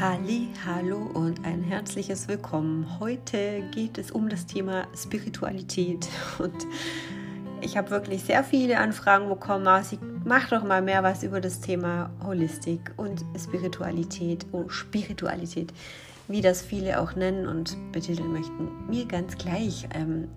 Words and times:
Halli, 0.00 0.48
hallo 0.66 0.98
und 1.14 1.44
ein 1.44 1.62
herzliches 1.62 2.26
Willkommen. 2.26 2.98
Heute 2.98 3.62
geht 3.70 3.96
es 3.96 4.10
um 4.10 4.28
das 4.28 4.46
Thema 4.46 4.88
Spiritualität 4.96 6.08
und 6.38 6.66
ich 7.60 7.76
habe 7.76 7.90
wirklich 7.90 8.24
sehr 8.24 8.42
viele 8.42 8.78
Anfragen 8.78 9.28
bekommen. 9.28 9.64
Marci, 9.64 10.00
mach 10.24 10.48
doch 10.48 10.64
mal 10.64 10.82
mehr 10.82 11.02
was 11.04 11.22
über 11.22 11.40
das 11.40 11.60
Thema 11.60 12.10
Holistik 12.24 12.92
und 12.96 13.24
Spiritualität, 13.38 14.46
oh 14.50 14.68
Spiritualität, 14.68 15.72
wie 16.26 16.40
das 16.40 16.60
viele 16.60 17.00
auch 17.00 17.14
nennen 17.14 17.46
und 17.46 17.76
betiteln 17.92 18.32
möchten. 18.32 18.68
Mir 18.88 19.06
ganz 19.06 19.38
gleich. 19.38 19.88
Ähm, 19.94 20.28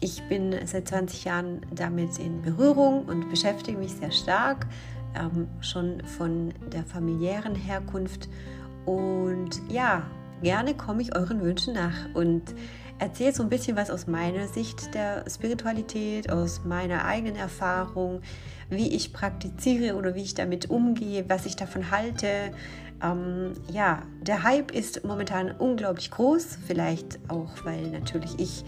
ich 0.00 0.22
bin 0.28 0.54
seit 0.64 0.88
20 0.88 1.24
Jahren 1.24 1.60
damit 1.72 2.18
in 2.18 2.42
Berührung 2.42 3.06
und 3.06 3.30
beschäftige 3.30 3.78
mich 3.78 3.92
sehr 3.92 4.12
stark, 4.12 4.66
ähm, 5.14 5.48
schon 5.60 6.02
von 6.04 6.52
der 6.72 6.84
familiären 6.84 7.54
Herkunft. 7.54 8.28
Und 8.86 9.60
ja, 9.68 10.02
gerne 10.42 10.74
komme 10.74 11.02
ich 11.02 11.14
euren 11.16 11.42
Wünschen 11.42 11.74
nach 11.74 12.14
und 12.14 12.54
erzähle 12.98 13.32
so 13.32 13.42
ein 13.42 13.48
bisschen 13.48 13.76
was 13.76 13.90
aus 13.90 14.06
meiner 14.06 14.48
Sicht 14.48 14.94
der 14.94 15.24
Spiritualität, 15.28 16.30
aus 16.30 16.64
meiner 16.64 17.04
eigenen 17.04 17.36
Erfahrung, 17.36 18.22
wie 18.70 18.94
ich 18.94 19.12
praktiziere 19.12 19.96
oder 19.96 20.14
wie 20.14 20.22
ich 20.22 20.34
damit 20.34 20.70
umgehe, 20.70 21.24
was 21.28 21.46
ich 21.46 21.56
davon 21.56 21.90
halte. 21.90 22.52
Ähm, 23.02 23.52
ja, 23.70 24.02
der 24.22 24.42
Hype 24.42 24.72
ist 24.72 25.04
momentan 25.04 25.52
unglaublich 25.52 26.10
groß, 26.10 26.58
vielleicht 26.66 27.20
auch, 27.28 27.64
weil 27.64 27.88
natürlich 27.88 28.38
ich 28.38 28.64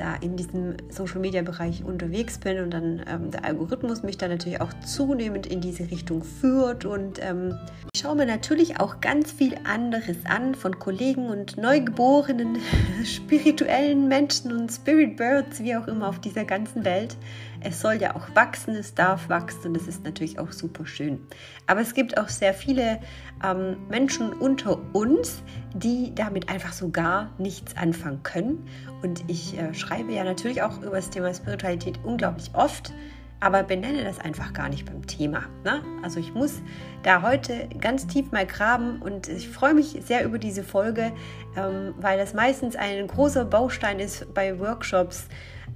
da 0.00 0.16
in 0.16 0.36
diesem 0.36 0.76
Social 0.88 1.20
Media 1.20 1.42
Bereich 1.42 1.84
unterwegs 1.84 2.38
bin 2.38 2.60
und 2.60 2.70
dann 2.70 3.04
ähm, 3.06 3.30
der 3.30 3.44
Algorithmus 3.44 4.02
mich 4.02 4.18
dann 4.18 4.30
natürlich 4.30 4.60
auch 4.60 4.72
zunehmend 4.84 5.46
in 5.46 5.60
diese 5.60 5.90
Richtung 5.90 6.24
führt 6.24 6.84
und 6.84 7.18
ähm, 7.22 7.58
ich 7.92 8.00
schaue 8.00 8.16
mir 8.16 8.26
natürlich 8.26 8.80
auch 8.80 9.00
ganz 9.00 9.30
viel 9.30 9.56
anderes 9.64 10.16
an 10.24 10.54
von 10.54 10.78
Kollegen 10.78 11.28
und 11.28 11.58
neugeborenen 11.58 12.58
spirituellen 13.04 14.08
Menschen 14.08 14.52
und 14.52 14.70
Spirit 14.70 15.16
Birds, 15.16 15.60
wie 15.62 15.76
auch 15.76 15.86
immer 15.86 16.08
auf 16.08 16.18
dieser 16.18 16.44
ganzen 16.44 16.84
Welt. 16.84 17.16
Es 17.60 17.80
soll 17.80 17.94
ja 17.94 18.16
auch 18.16 18.34
wachsen, 18.34 18.74
es 18.74 18.94
darf 18.94 19.28
wachsen 19.28 19.68
und 19.68 19.76
es 19.76 19.86
ist 19.86 20.04
natürlich 20.04 20.38
auch 20.38 20.52
super 20.52 20.86
schön. 20.86 21.20
Aber 21.66 21.80
es 21.82 21.92
gibt 21.92 22.16
auch 22.16 22.28
sehr 22.28 22.54
viele 22.54 23.00
ähm, 23.44 23.76
Menschen 23.90 24.32
unter 24.32 24.78
uns, 24.94 25.42
die 25.74 26.14
damit 26.14 26.48
einfach 26.48 26.72
so 26.72 26.88
gar 26.88 27.34
nichts 27.38 27.76
anfangen 27.76 28.22
können. 28.22 28.66
Und 29.02 29.24
ich 29.28 29.58
äh, 29.58 29.72
schreibe 29.74 30.12
ja 30.12 30.24
natürlich 30.24 30.62
auch 30.62 30.78
über 30.82 30.96
das 30.96 31.10
Thema 31.10 31.32
Spiritualität 31.32 31.98
unglaublich 32.04 32.50
oft, 32.54 32.92
aber 33.40 33.62
benenne 33.62 34.04
das 34.04 34.18
einfach 34.18 34.52
gar 34.52 34.68
nicht 34.68 34.84
beim 34.84 35.06
Thema. 35.06 35.44
Ne? 35.64 35.82
Also 36.02 36.20
ich 36.20 36.34
muss 36.34 36.60
da 37.02 37.22
heute 37.22 37.68
ganz 37.80 38.06
tief 38.06 38.30
mal 38.32 38.46
graben 38.46 39.00
und 39.00 39.28
ich 39.28 39.48
freue 39.48 39.74
mich 39.74 39.96
sehr 40.04 40.24
über 40.24 40.38
diese 40.38 40.62
Folge, 40.62 41.12
ähm, 41.56 41.94
weil 41.98 42.18
das 42.18 42.34
meistens 42.34 42.76
ein 42.76 43.06
großer 43.06 43.46
Baustein 43.46 43.98
ist 43.98 44.32
bei 44.34 44.58
Workshops. 44.58 45.26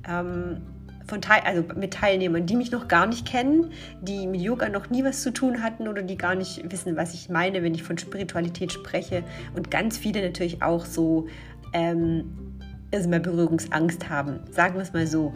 Ähm, 0.06 0.60
von 1.06 1.20
Teil, 1.20 1.42
also 1.44 1.62
mit 1.76 1.92
Teilnehmern, 1.92 2.46
die 2.46 2.56
mich 2.56 2.70
noch 2.70 2.88
gar 2.88 3.06
nicht 3.06 3.26
kennen, 3.26 3.72
die 4.00 4.26
mit 4.26 4.40
Yoga 4.40 4.68
noch 4.68 4.88
nie 4.88 5.04
was 5.04 5.22
zu 5.22 5.32
tun 5.32 5.62
hatten 5.62 5.86
oder 5.86 6.02
die 6.02 6.16
gar 6.16 6.34
nicht 6.34 6.70
wissen, 6.72 6.96
was 6.96 7.12
ich 7.12 7.28
meine, 7.28 7.62
wenn 7.62 7.74
ich 7.74 7.82
von 7.82 7.98
Spiritualität 7.98 8.72
spreche. 8.72 9.22
Und 9.54 9.70
ganz 9.70 9.98
viele 9.98 10.22
natürlich 10.22 10.62
auch 10.62 10.86
so 10.86 11.26
ähm, 11.74 12.53
also 12.94 13.08
mal 13.08 13.20
Berührungsangst 13.20 14.08
haben. 14.08 14.40
Sagen 14.50 14.74
wir 14.76 14.82
es 14.82 14.92
mal 14.92 15.06
so. 15.06 15.34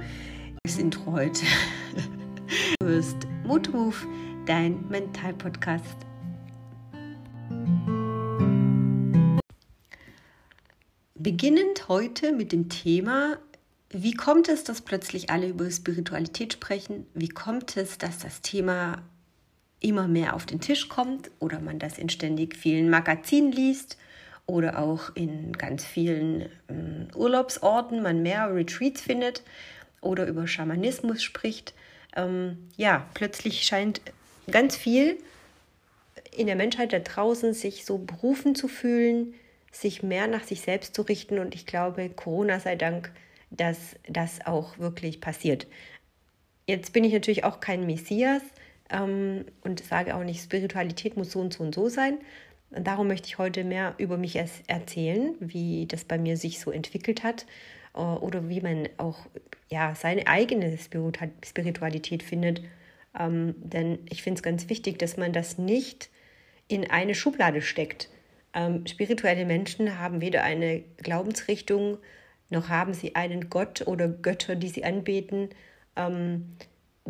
Das 0.62 0.78
Intro 0.78 1.12
heute. 1.12 1.44
Du 2.80 2.86
hörst 2.86 3.16
Move, 3.44 3.94
dein 4.46 4.86
Mental-Podcast. 4.88 5.96
Beginnend 11.14 11.88
heute 11.88 12.32
mit 12.32 12.52
dem 12.52 12.68
Thema 12.68 13.38
wie 13.90 14.12
kommt 14.12 14.50
es, 14.50 14.64
dass 14.64 14.82
plötzlich 14.82 15.30
alle 15.30 15.48
über 15.48 15.70
Spiritualität 15.70 16.52
sprechen? 16.52 17.06
Wie 17.14 17.30
kommt 17.30 17.74
es, 17.78 17.96
dass 17.96 18.18
das 18.18 18.42
Thema 18.42 19.00
immer 19.80 20.06
mehr 20.08 20.36
auf 20.36 20.44
den 20.44 20.60
Tisch 20.60 20.90
kommt 20.90 21.30
oder 21.38 21.60
man 21.60 21.78
das 21.78 21.96
in 21.96 22.10
ständig 22.10 22.54
vielen 22.54 22.90
Magazinen 22.90 23.50
liest 23.50 23.96
oder 24.48 24.78
auch 24.78 25.14
in 25.14 25.52
ganz 25.52 25.84
vielen 25.84 26.48
ähm, 26.68 27.06
Urlaubsorten 27.14 28.02
man 28.02 28.22
mehr 28.22 28.52
Retreats 28.52 29.02
findet 29.02 29.42
oder 30.00 30.26
über 30.26 30.48
Schamanismus 30.48 31.22
spricht? 31.22 31.74
Ähm, 32.16 32.68
ja, 32.76 33.06
plötzlich 33.14 33.62
scheint 33.62 34.00
ganz 34.50 34.74
viel 34.74 35.18
in 36.34 36.46
der 36.46 36.56
Menschheit 36.56 36.92
da 36.92 36.98
draußen 36.98 37.52
sich 37.52 37.84
so 37.84 37.98
berufen 37.98 38.54
zu 38.54 38.68
fühlen, 38.68 39.34
sich 39.70 40.02
mehr 40.02 40.26
nach 40.26 40.44
sich 40.44 40.62
selbst 40.62 40.94
zu 40.94 41.02
richten 41.02 41.38
und 41.38 41.54
ich 41.54 41.66
glaube, 41.66 42.08
Corona 42.08 42.58
sei 42.58 42.74
Dank, 42.74 43.12
dass 43.50 43.96
das 44.08 44.46
auch 44.46 44.78
wirklich 44.78 45.20
passiert. 45.20 45.66
Jetzt 46.66 46.92
bin 46.92 47.04
ich 47.04 47.12
natürlich 47.12 47.44
auch 47.44 47.60
kein 47.60 47.86
Messias 47.86 48.42
ähm, 48.90 49.44
und 49.62 49.82
sage 49.84 50.14
auch 50.14 50.24
nicht, 50.24 50.42
Spiritualität 50.42 51.16
muss 51.16 51.32
so 51.32 51.40
und 51.40 51.52
so 51.52 51.64
und 51.64 51.74
so 51.74 51.88
sein. 51.88 52.18
Darum 52.70 53.08
möchte 53.08 53.28
ich 53.28 53.38
heute 53.38 53.64
mehr 53.64 53.94
über 53.98 54.18
mich 54.18 54.36
erzählen, 54.36 55.34
wie 55.40 55.86
das 55.86 56.04
bei 56.04 56.18
mir 56.18 56.36
sich 56.36 56.60
so 56.60 56.70
entwickelt 56.70 57.22
hat 57.22 57.46
äh, 57.94 57.98
oder 57.98 58.48
wie 58.48 58.60
man 58.60 58.88
auch 58.98 59.26
ja, 59.68 59.94
seine 59.94 60.26
eigene 60.26 60.76
Spiritualität 60.78 62.22
findet. 62.22 62.62
Ähm, 63.18 63.54
denn 63.58 63.98
ich 64.10 64.22
finde 64.22 64.38
es 64.38 64.42
ganz 64.42 64.68
wichtig, 64.68 64.98
dass 64.98 65.16
man 65.16 65.32
das 65.32 65.58
nicht 65.58 66.10
in 66.68 66.90
eine 66.90 67.14
Schublade 67.14 67.62
steckt. 67.62 68.10
Ähm, 68.54 68.86
spirituelle 68.86 69.46
Menschen 69.46 69.98
haben 69.98 70.20
weder 70.20 70.42
eine 70.42 70.82
Glaubensrichtung 70.98 71.98
noch 72.50 72.68
haben 72.68 72.94
sie 72.94 73.14
einen 73.14 73.50
Gott 73.50 73.86
oder 73.86 74.08
Götter, 74.08 74.56
die 74.56 74.68
sie 74.68 74.84
anbeten. 74.84 75.50
Ähm, 75.96 76.56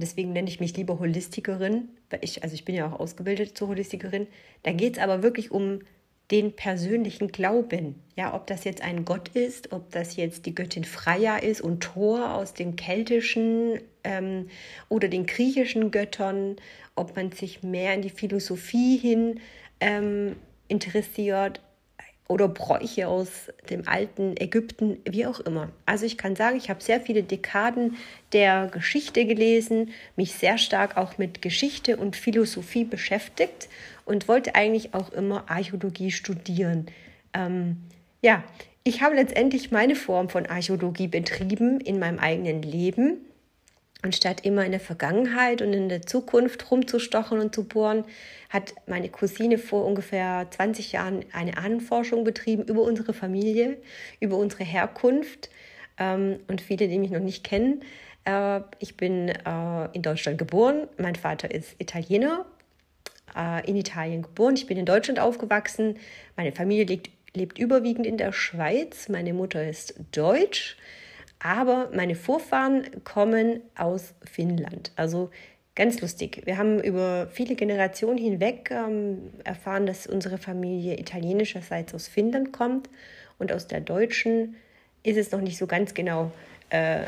deswegen 0.02 0.32
nenne 0.32 0.48
ich 0.48 0.60
mich 0.60 0.76
lieber 0.76 0.98
Holistikerin, 0.98 1.88
weil 2.10 2.20
ich, 2.22 2.42
also 2.42 2.54
ich 2.54 2.64
bin 2.64 2.74
ja 2.74 2.90
auch 2.90 3.00
ausgebildet 3.00 3.56
zur 3.56 3.68
Holistikerin. 3.68 4.26
Da 4.62 4.72
geht 4.72 4.96
es 4.96 5.02
aber 5.02 5.22
wirklich 5.22 5.50
um 5.50 5.80
den 6.30 6.52
persönlichen 6.52 7.28
Glauben. 7.28 7.94
Ja, 8.16 8.34
ob 8.34 8.46
das 8.46 8.64
jetzt 8.64 8.82
ein 8.82 9.04
Gott 9.04 9.28
ist, 9.30 9.72
ob 9.72 9.90
das 9.90 10.16
jetzt 10.16 10.44
die 10.44 10.54
Göttin 10.54 10.84
Freya 10.84 11.38
ist 11.38 11.60
und 11.60 11.80
Thor 11.82 12.34
aus 12.34 12.52
den 12.52 12.76
keltischen 12.76 13.80
ähm, 14.04 14.48
oder 14.88 15.08
den 15.08 15.24
griechischen 15.26 15.90
Göttern, 15.90 16.56
ob 16.94 17.16
man 17.16 17.32
sich 17.32 17.62
mehr 17.62 17.94
in 17.94 18.02
die 18.02 18.10
Philosophie 18.10 18.98
hin 18.98 19.40
ähm, 19.80 20.36
interessiert, 20.68 21.62
oder 22.28 22.46
Bräuche 22.46 23.08
aus 23.08 23.28
dem 23.70 23.88
alten 23.88 24.36
Ägypten, 24.36 24.98
wie 25.04 25.26
auch 25.26 25.40
immer. 25.40 25.70
Also 25.86 26.04
ich 26.04 26.18
kann 26.18 26.36
sagen, 26.36 26.58
ich 26.58 26.68
habe 26.68 26.82
sehr 26.82 27.00
viele 27.00 27.22
Dekaden 27.22 27.96
der 28.34 28.66
Geschichte 28.66 29.24
gelesen, 29.24 29.90
mich 30.14 30.34
sehr 30.34 30.58
stark 30.58 30.98
auch 30.98 31.16
mit 31.16 31.40
Geschichte 31.40 31.96
und 31.96 32.16
Philosophie 32.16 32.84
beschäftigt 32.84 33.68
und 34.04 34.28
wollte 34.28 34.54
eigentlich 34.54 34.94
auch 34.94 35.10
immer 35.10 35.50
Archäologie 35.50 36.10
studieren. 36.10 36.86
Ähm, 37.32 37.78
ja, 38.20 38.44
ich 38.84 39.02
habe 39.02 39.14
letztendlich 39.14 39.70
meine 39.70 39.96
Form 39.96 40.28
von 40.28 40.46
Archäologie 40.46 41.08
betrieben 41.08 41.80
in 41.80 41.98
meinem 41.98 42.18
eigenen 42.18 42.62
Leben 42.62 43.18
Anstatt 44.02 44.44
immer 44.44 44.64
in 44.64 44.70
der 44.70 44.80
Vergangenheit 44.80 45.60
und 45.60 45.72
in 45.72 45.88
der 45.88 46.02
Zukunft 46.02 46.70
rumzustochen 46.70 47.40
und 47.40 47.52
zu 47.52 47.64
bohren, 47.64 48.04
hat 48.48 48.72
meine 48.86 49.08
Cousine 49.08 49.58
vor 49.58 49.84
ungefähr 49.84 50.46
20 50.50 50.92
Jahren 50.92 51.24
eine 51.32 51.56
Ahnenforschung 51.58 52.22
betrieben 52.22 52.62
über 52.62 52.82
unsere 52.82 53.12
Familie, 53.12 53.76
über 54.20 54.36
unsere 54.36 54.62
Herkunft. 54.62 55.50
Ähm, 55.98 56.38
und 56.46 56.60
viele, 56.60 56.86
die 56.86 56.98
mich 56.98 57.10
noch 57.10 57.20
nicht 57.20 57.42
kennen, 57.42 57.82
äh, 58.24 58.60
ich 58.78 58.96
bin 58.96 59.30
äh, 59.30 59.88
in 59.92 60.02
Deutschland 60.02 60.38
geboren. 60.38 60.86
Mein 60.96 61.16
Vater 61.16 61.50
ist 61.50 61.74
Italiener, 61.80 62.46
äh, 63.36 63.68
in 63.68 63.74
Italien 63.74 64.22
geboren. 64.22 64.54
Ich 64.54 64.66
bin 64.66 64.78
in 64.78 64.86
Deutschland 64.86 65.18
aufgewachsen. 65.18 65.98
Meine 66.36 66.52
Familie 66.52 66.84
lebt, 66.84 67.10
lebt 67.34 67.58
überwiegend 67.58 68.06
in 68.06 68.16
der 68.16 68.32
Schweiz. 68.32 69.08
Meine 69.08 69.34
Mutter 69.34 69.68
ist 69.68 69.94
deutsch. 70.12 70.76
Aber 71.40 71.90
meine 71.94 72.14
Vorfahren 72.14 73.04
kommen 73.04 73.60
aus 73.76 74.14
Finnland. 74.24 74.92
Also 74.96 75.30
ganz 75.74 76.00
lustig. 76.00 76.42
Wir 76.44 76.58
haben 76.58 76.82
über 76.82 77.28
viele 77.30 77.54
Generationen 77.54 78.18
hinweg 78.18 78.70
ähm, 78.72 79.30
erfahren, 79.44 79.86
dass 79.86 80.06
unsere 80.06 80.38
Familie 80.38 80.98
italienischerseits 80.98 81.94
aus 81.94 82.08
Finnland 82.08 82.52
kommt 82.52 82.90
und 83.38 83.52
aus 83.52 83.68
der 83.68 83.80
deutschen 83.80 84.56
ist 85.04 85.16
es 85.16 85.30
noch 85.30 85.40
nicht 85.40 85.56
so 85.56 85.68
ganz 85.68 85.94
genau 85.94 86.32
äh, 86.70 87.02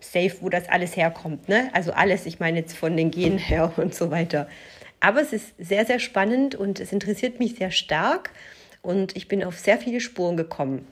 safe, 0.00 0.36
wo 0.40 0.48
das 0.48 0.68
alles 0.70 0.96
herkommt. 0.96 1.48
Ne? 1.48 1.68
Also 1.74 1.92
alles, 1.92 2.24
ich 2.24 2.40
meine 2.40 2.60
jetzt 2.60 2.76
von 2.76 2.96
den 2.96 3.10
Genen 3.10 3.38
her 3.38 3.72
und 3.76 3.94
so 3.94 4.10
weiter. 4.10 4.48
Aber 5.00 5.20
es 5.20 5.32
ist 5.32 5.52
sehr, 5.58 5.84
sehr 5.84 5.98
spannend 5.98 6.54
und 6.54 6.80
es 6.80 6.92
interessiert 6.92 7.38
mich 7.38 7.56
sehr 7.56 7.70
stark 7.70 8.30
und 8.80 9.16
ich 9.16 9.28
bin 9.28 9.44
auf 9.44 9.58
sehr 9.58 9.78
viele 9.78 10.00
Spuren 10.00 10.36
gekommen. 10.36 10.86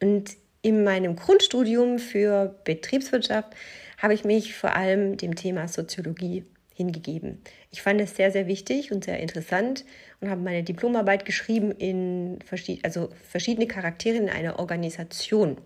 Und 0.00 0.36
in 0.68 0.84
meinem 0.84 1.16
Grundstudium 1.16 1.98
für 1.98 2.54
Betriebswirtschaft 2.64 3.54
habe 3.96 4.14
ich 4.14 4.24
mich 4.24 4.54
vor 4.54 4.76
allem 4.76 5.16
dem 5.16 5.34
Thema 5.34 5.66
Soziologie 5.66 6.44
hingegeben. 6.74 7.42
Ich 7.72 7.82
fand 7.82 8.00
es 8.00 8.14
sehr, 8.14 8.30
sehr 8.30 8.46
wichtig 8.46 8.92
und 8.92 9.04
sehr 9.04 9.18
interessant 9.18 9.84
und 10.20 10.30
habe 10.30 10.40
meine 10.40 10.62
Diplomarbeit 10.62 11.24
geschrieben 11.24 11.72
in 11.72 12.38
verschied 12.44 12.84
also 12.84 13.08
verschiedene 13.28 13.66
Charaktere 13.66 14.16
in 14.16 14.28
einer 14.28 14.58
Organisation, 14.58 15.58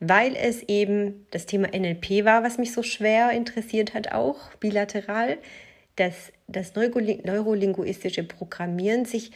weil 0.00 0.34
es 0.34 0.62
eben 0.64 1.26
das 1.30 1.46
Thema 1.46 1.68
NLP 1.68 2.24
war, 2.24 2.42
was 2.42 2.58
mich 2.58 2.72
so 2.72 2.82
schwer 2.82 3.30
interessiert 3.30 3.94
hat, 3.94 4.12
auch 4.12 4.54
bilateral, 4.54 5.38
dass 5.94 6.32
das 6.48 6.74
neurolinguistische 6.74 8.24
Programmieren 8.24 9.04
sich 9.04 9.30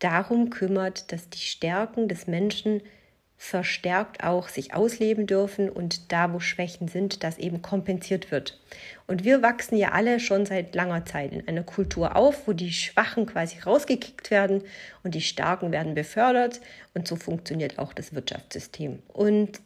darum 0.00 0.50
kümmert, 0.50 1.12
dass 1.12 1.30
die 1.30 1.38
Stärken 1.38 2.08
des 2.08 2.26
Menschen 2.26 2.82
verstärkt 3.36 4.24
auch 4.24 4.48
sich 4.48 4.74
ausleben 4.74 5.26
dürfen 5.26 5.68
und 5.68 6.12
da, 6.12 6.32
wo 6.32 6.40
Schwächen 6.40 6.88
sind, 6.88 7.22
das 7.24 7.38
eben 7.38 7.62
kompensiert 7.62 8.30
wird. 8.30 8.60
Und 9.06 9.24
wir 9.24 9.42
wachsen 9.42 9.76
ja 9.76 9.90
alle 9.90 10.20
schon 10.20 10.46
seit 10.46 10.74
langer 10.74 11.04
Zeit 11.04 11.32
in 11.32 11.46
einer 11.46 11.62
Kultur 11.62 12.16
auf, 12.16 12.46
wo 12.46 12.52
die 12.52 12.72
Schwachen 12.72 13.26
quasi 13.26 13.58
rausgekickt 13.60 14.30
werden 14.30 14.62
und 15.02 15.14
die 15.14 15.20
Starken 15.20 15.72
werden 15.72 15.94
befördert. 15.94 16.60
Und 16.94 17.06
so 17.06 17.16
funktioniert 17.16 17.78
auch 17.78 17.92
das 17.92 18.14
Wirtschaftssystem. 18.14 19.00
Und 19.08 19.60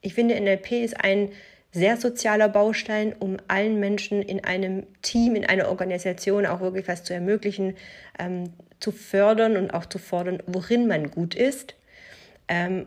ich 0.00 0.14
finde, 0.14 0.40
NLP 0.40 0.72
ist 0.72 0.98
ein 0.98 1.30
sehr 1.72 1.96
sozialer 1.96 2.48
Baustein, 2.48 3.12
um 3.12 3.36
allen 3.48 3.78
Menschen 3.78 4.22
in 4.22 4.44
einem 4.44 4.86
Team, 5.02 5.36
in 5.36 5.44
einer 5.44 5.68
Organisation 5.68 6.46
auch 6.46 6.60
wirklich 6.60 6.88
was 6.88 7.04
zu 7.04 7.12
ermöglichen, 7.12 7.76
ähm, 8.18 8.44
zu 8.80 8.92
fördern 8.92 9.56
und 9.56 9.74
auch 9.74 9.86
zu 9.86 9.98
fordern, 9.98 10.42
worin 10.46 10.86
man 10.88 11.10
gut 11.10 11.34
ist 11.34 11.74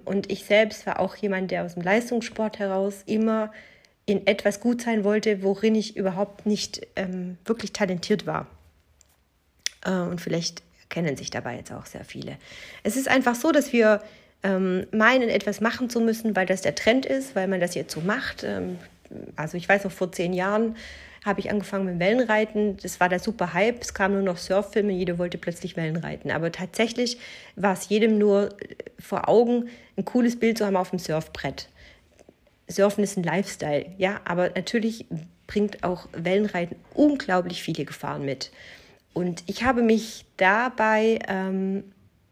und 0.06 0.32
ich 0.32 0.44
selbst 0.44 0.86
war 0.86 1.00
auch 1.00 1.16
jemand, 1.16 1.52
der 1.52 1.64
aus 1.64 1.76
dem 1.76 1.84
Leistungssport 1.84 2.60
heraus 2.60 3.04
immer 3.06 3.52
in 4.06 4.28
etwas 4.28 4.60
gut 4.60 4.82
sein 4.82 5.04
wollte, 5.04 5.44
worin 5.44 5.76
ich 5.76 5.96
überhaupt 5.96 6.46
nicht 6.46 6.86
ähm, 6.96 7.38
wirklich 7.46 7.72
talentiert 7.72 8.26
war. 8.26 8.48
Äh, 9.86 9.92
und 9.92 10.20
vielleicht 10.20 10.64
kennen 10.90 11.16
sich 11.16 11.30
dabei 11.30 11.56
jetzt 11.56 11.72
auch 11.72 11.86
sehr 11.86 12.04
viele. 12.04 12.38
Es 12.84 12.98
ist 12.98 13.08
einfach 13.08 13.36
so, 13.36 13.52
dass 13.52 13.72
wir 13.72 14.02
ähm, 14.44 14.86
meinen, 14.92 15.30
etwas 15.30 15.62
machen 15.62 15.90
zu 15.90 16.02
müssen, 16.02 16.36
weil 16.36 16.46
das 16.46 16.62
der 16.62 16.76
Trend 16.76 17.06
ist, 17.06 17.36
weil 17.36 17.48
man 17.48 17.62
das 17.62 17.76
jetzt 17.76 17.94
so 17.94 18.02
macht. 18.02 18.44
Ähm, 18.44 18.78
also 19.36 19.58
ich 19.58 19.70
weiß 19.70 19.86
noch, 19.86 19.92
vor 19.92 20.12
zehn 20.12 20.34
Jahren 20.34 20.76
habe 21.26 21.40
ich 21.40 21.50
angefangen 21.50 21.86
mit 21.86 22.00
Wellenreiten. 22.00 22.78
Das 22.78 23.00
war 23.00 23.10
der 23.10 23.20
super 23.20 23.54
Hype. 23.54 23.82
Es 23.82 23.94
kamen 23.94 24.16
nur 24.16 24.24
noch 24.24 24.38
Surffilme, 24.38 24.92
jeder 24.92 25.18
wollte 25.18 25.38
plötzlich 25.38 25.78
Wellenreiten. 25.78 26.32
Aber 26.32 26.52
tatsächlich 26.52 27.18
war 27.56 27.74
es 27.74 27.90
jedem 27.90 28.18
nur 28.18 28.50
äh, 28.62 28.76
vor 29.00 29.30
Augen, 29.30 29.70
ein 29.98 30.06
cooles 30.06 30.40
Bild 30.40 30.58
zu 30.58 30.66
haben 30.66 30.76
auf 30.76 30.90
dem 30.90 31.00
Surfbrett. 31.00 31.70
Surfen 32.68 33.04
ist 33.04 33.18
ein 33.18 33.24
Lifestyle, 33.24 33.86
ja, 33.98 34.22
aber 34.26 34.50
natürlich 34.50 35.06
bringt 35.48 35.84
auch 35.84 36.08
Wellenreiten 36.14 36.78
unglaublich 36.94 37.62
viele 37.62 37.86
Gefahren 37.86 38.26
mit. 38.26 38.52
Und 39.14 39.44
ich 39.48 39.64
habe 39.64 39.84
mich 39.84 40.26
dabei 40.38 41.20
ähm, 41.28 41.84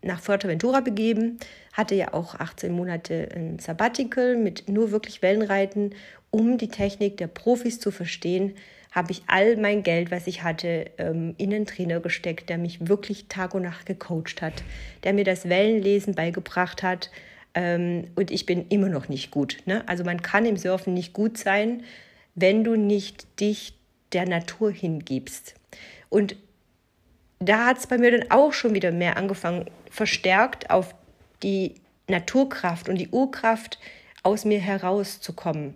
nach 0.01 0.21
Fuerteventura 0.21 0.79
begeben, 0.79 1.37
hatte 1.73 1.95
ja 1.95 2.13
auch 2.13 2.35
18 2.35 2.71
Monate 2.71 3.29
ein 3.35 3.59
Sabbatical 3.59 4.35
mit 4.35 4.67
nur 4.67 4.91
wirklich 4.91 5.21
Wellenreiten, 5.21 5.93
um 6.31 6.57
die 6.57 6.69
Technik 6.69 7.17
der 7.17 7.27
Profis 7.27 7.79
zu 7.79 7.91
verstehen, 7.91 8.55
habe 8.91 9.13
ich 9.13 9.23
all 9.27 9.55
mein 9.55 9.83
Geld, 9.83 10.11
was 10.11 10.27
ich 10.27 10.43
hatte, 10.43 10.91
ähm, 10.97 11.33
in 11.37 11.53
einen 11.53 11.65
Trainer 11.65 12.01
gesteckt, 12.01 12.49
der 12.49 12.57
mich 12.57 12.87
wirklich 12.87 13.27
Tag 13.29 13.55
und 13.55 13.63
Nacht 13.63 13.85
gecoacht 13.85 14.41
hat, 14.41 14.63
der 15.03 15.13
mir 15.13 15.23
das 15.23 15.47
Wellenlesen 15.47 16.13
beigebracht 16.13 16.83
hat. 16.83 17.09
Ähm, 17.53 18.09
und 18.15 18.31
ich 18.31 18.45
bin 18.45 18.67
immer 18.67 18.89
noch 18.89 19.07
nicht 19.07 19.31
gut. 19.31 19.57
Ne? 19.65 19.87
Also 19.87 20.03
man 20.03 20.21
kann 20.21 20.45
im 20.45 20.57
Surfen 20.57 20.93
nicht 20.93 21.13
gut 21.13 21.37
sein, 21.37 21.83
wenn 22.35 22.65
du 22.65 22.75
nicht 22.75 23.39
dich 23.39 23.73
der 24.11 24.27
Natur 24.27 24.71
hingibst. 24.71 25.55
Und 26.09 26.35
da 27.39 27.65
hat 27.67 27.77
es 27.77 27.87
bei 27.87 27.97
mir 27.97 28.11
dann 28.11 28.29
auch 28.29 28.51
schon 28.51 28.73
wieder 28.73 28.91
mehr 28.91 29.15
angefangen, 29.15 29.69
verstärkt 29.89 30.69
auf 30.69 30.93
die 31.43 31.75
Naturkraft 32.09 32.89
und 32.89 32.97
die 32.97 33.09
Urkraft 33.09 33.79
aus 34.21 34.43
mir 34.43 34.59
herauszukommen 34.59 35.75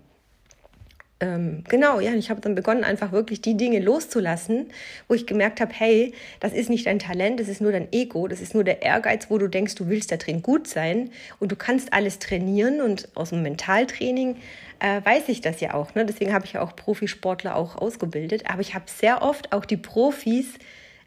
ähm, 1.18 1.64
genau, 1.66 1.98
ja, 1.98 2.12
ich 2.12 2.28
habe 2.28 2.42
dann 2.42 2.54
begonnen, 2.54 2.84
einfach 2.84 3.10
wirklich 3.10 3.40
die 3.40 3.56
Dinge 3.56 3.78
loszulassen, 3.78 4.66
wo 5.08 5.14
ich 5.14 5.26
gemerkt 5.26 5.62
habe, 5.62 5.72
hey, 5.72 6.12
das 6.40 6.52
ist 6.52 6.68
nicht 6.68 6.86
dein 6.86 6.98
Talent, 6.98 7.40
das 7.40 7.48
ist 7.48 7.62
nur 7.62 7.72
dein 7.72 7.90
Ego, 7.90 8.28
das 8.28 8.42
ist 8.42 8.52
nur 8.52 8.64
der 8.64 8.82
Ehrgeiz, 8.82 9.30
wo 9.30 9.38
du 9.38 9.48
denkst, 9.48 9.76
du 9.76 9.88
willst 9.88 10.12
da 10.12 10.18
drin 10.18 10.42
gut 10.42 10.68
sein 10.68 11.10
und 11.40 11.52
du 11.52 11.56
kannst 11.56 11.94
alles 11.94 12.18
trainieren 12.18 12.82
und 12.82 13.08
aus 13.14 13.30
dem 13.30 13.42
Mentaltraining 13.42 14.36
äh, 14.78 15.00
weiß 15.02 15.30
ich 15.30 15.40
das 15.40 15.60
ja 15.60 15.72
auch. 15.72 15.94
Ne? 15.94 16.04
Deswegen 16.04 16.34
habe 16.34 16.44
ich 16.44 16.52
ja 16.52 16.60
auch 16.60 16.76
Profisportler 16.76 17.56
auch 17.56 17.76
ausgebildet, 17.76 18.44
aber 18.50 18.60
ich 18.60 18.74
habe 18.74 18.84
sehr 18.86 19.22
oft 19.22 19.54
auch 19.54 19.64
die 19.64 19.78
Profis 19.78 20.48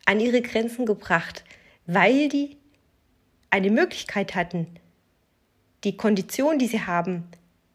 an 0.06 0.20
ihre 0.20 0.42
Grenzen 0.42 0.88
gebracht, 0.88 1.44
weil 1.86 2.30
die 2.30 2.58
eine 3.52 3.70
Möglichkeit 3.70 4.34
hatten, 4.34 4.66
die 5.84 5.98
Kondition, 5.98 6.58
die 6.58 6.68
sie 6.68 6.82
haben, 6.82 7.26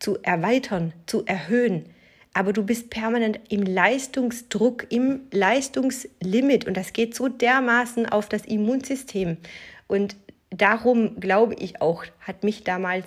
zu 0.00 0.18
erweitern, 0.22 0.92
zu 1.06 1.24
erhöhen 1.26 1.93
aber 2.34 2.52
du 2.52 2.64
bist 2.64 2.90
permanent 2.90 3.40
im 3.48 3.62
Leistungsdruck, 3.62 4.86
im 4.90 5.20
Leistungslimit 5.30 6.66
und 6.66 6.76
das 6.76 6.92
geht 6.92 7.14
so 7.14 7.28
dermaßen 7.28 8.06
auf 8.06 8.28
das 8.28 8.44
Immunsystem. 8.44 9.38
Und 9.86 10.16
darum 10.50 11.20
glaube 11.20 11.54
ich 11.54 11.80
auch, 11.80 12.04
hat 12.20 12.42
mich 12.42 12.64
damals 12.64 13.06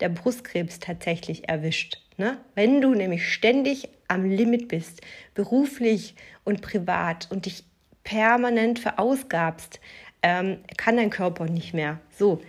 der 0.00 0.08
Brustkrebs 0.08 0.80
tatsächlich 0.80 1.48
erwischt. 1.48 2.00
Ne? 2.16 2.38
Wenn 2.54 2.80
du 2.80 2.94
nämlich 2.94 3.32
ständig 3.32 3.88
am 4.08 4.28
Limit 4.28 4.68
bist, 4.68 5.00
beruflich 5.34 6.16
und 6.42 6.60
privat 6.60 7.28
und 7.30 7.46
dich 7.46 7.64
permanent 8.02 8.80
verausgabst, 8.80 9.80
ähm, 10.22 10.58
kann 10.76 10.96
dein 10.96 11.10
Körper 11.10 11.46
nicht 11.46 11.74
mehr. 11.74 12.00
So, 12.16 12.42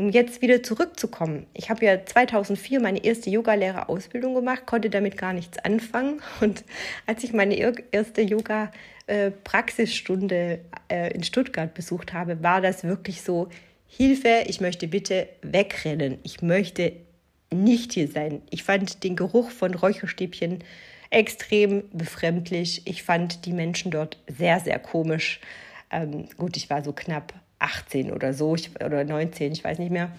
um 0.00 0.08
jetzt 0.08 0.40
wieder 0.40 0.62
zurückzukommen. 0.62 1.46
Ich 1.52 1.68
habe 1.68 1.84
ja 1.84 2.06
2004 2.06 2.80
meine 2.80 3.04
erste 3.04 3.28
Yogalehrerausbildung 3.28 4.34
gemacht, 4.34 4.64
konnte 4.64 4.88
damit 4.88 5.18
gar 5.18 5.34
nichts 5.34 5.58
anfangen. 5.58 6.22
Und 6.40 6.64
als 7.06 7.22
ich 7.22 7.34
meine 7.34 7.54
erste 7.92 8.22
Yoga-Praxisstunde 8.22 10.60
äh, 10.90 11.12
in 11.12 11.22
Stuttgart 11.22 11.74
besucht 11.74 12.14
habe, 12.14 12.42
war 12.42 12.62
das 12.62 12.82
wirklich 12.82 13.20
so, 13.20 13.50
Hilfe, 13.86 14.44
ich 14.46 14.62
möchte 14.62 14.88
bitte 14.88 15.28
wegrennen. 15.42 16.16
Ich 16.22 16.40
möchte 16.40 16.94
nicht 17.52 17.92
hier 17.92 18.08
sein. 18.08 18.40
Ich 18.48 18.62
fand 18.62 19.04
den 19.04 19.16
Geruch 19.16 19.50
von 19.50 19.74
Räucherstäbchen 19.74 20.64
extrem 21.10 21.82
befremdlich. 21.92 22.86
Ich 22.86 23.02
fand 23.02 23.44
die 23.44 23.52
Menschen 23.52 23.90
dort 23.90 24.16
sehr, 24.28 24.60
sehr 24.60 24.78
komisch. 24.78 25.40
Ähm, 25.90 26.30
gut, 26.38 26.56
ich 26.56 26.70
war 26.70 26.82
so 26.82 26.94
knapp 26.94 27.34
18 27.60 28.12
oder 28.12 28.34
so 28.34 28.54
ich, 28.54 28.70
oder 28.84 29.04
19, 29.04 29.52
ich 29.52 29.62
weiß 29.62 29.78
nicht 29.78 29.92
mehr. 29.92 30.10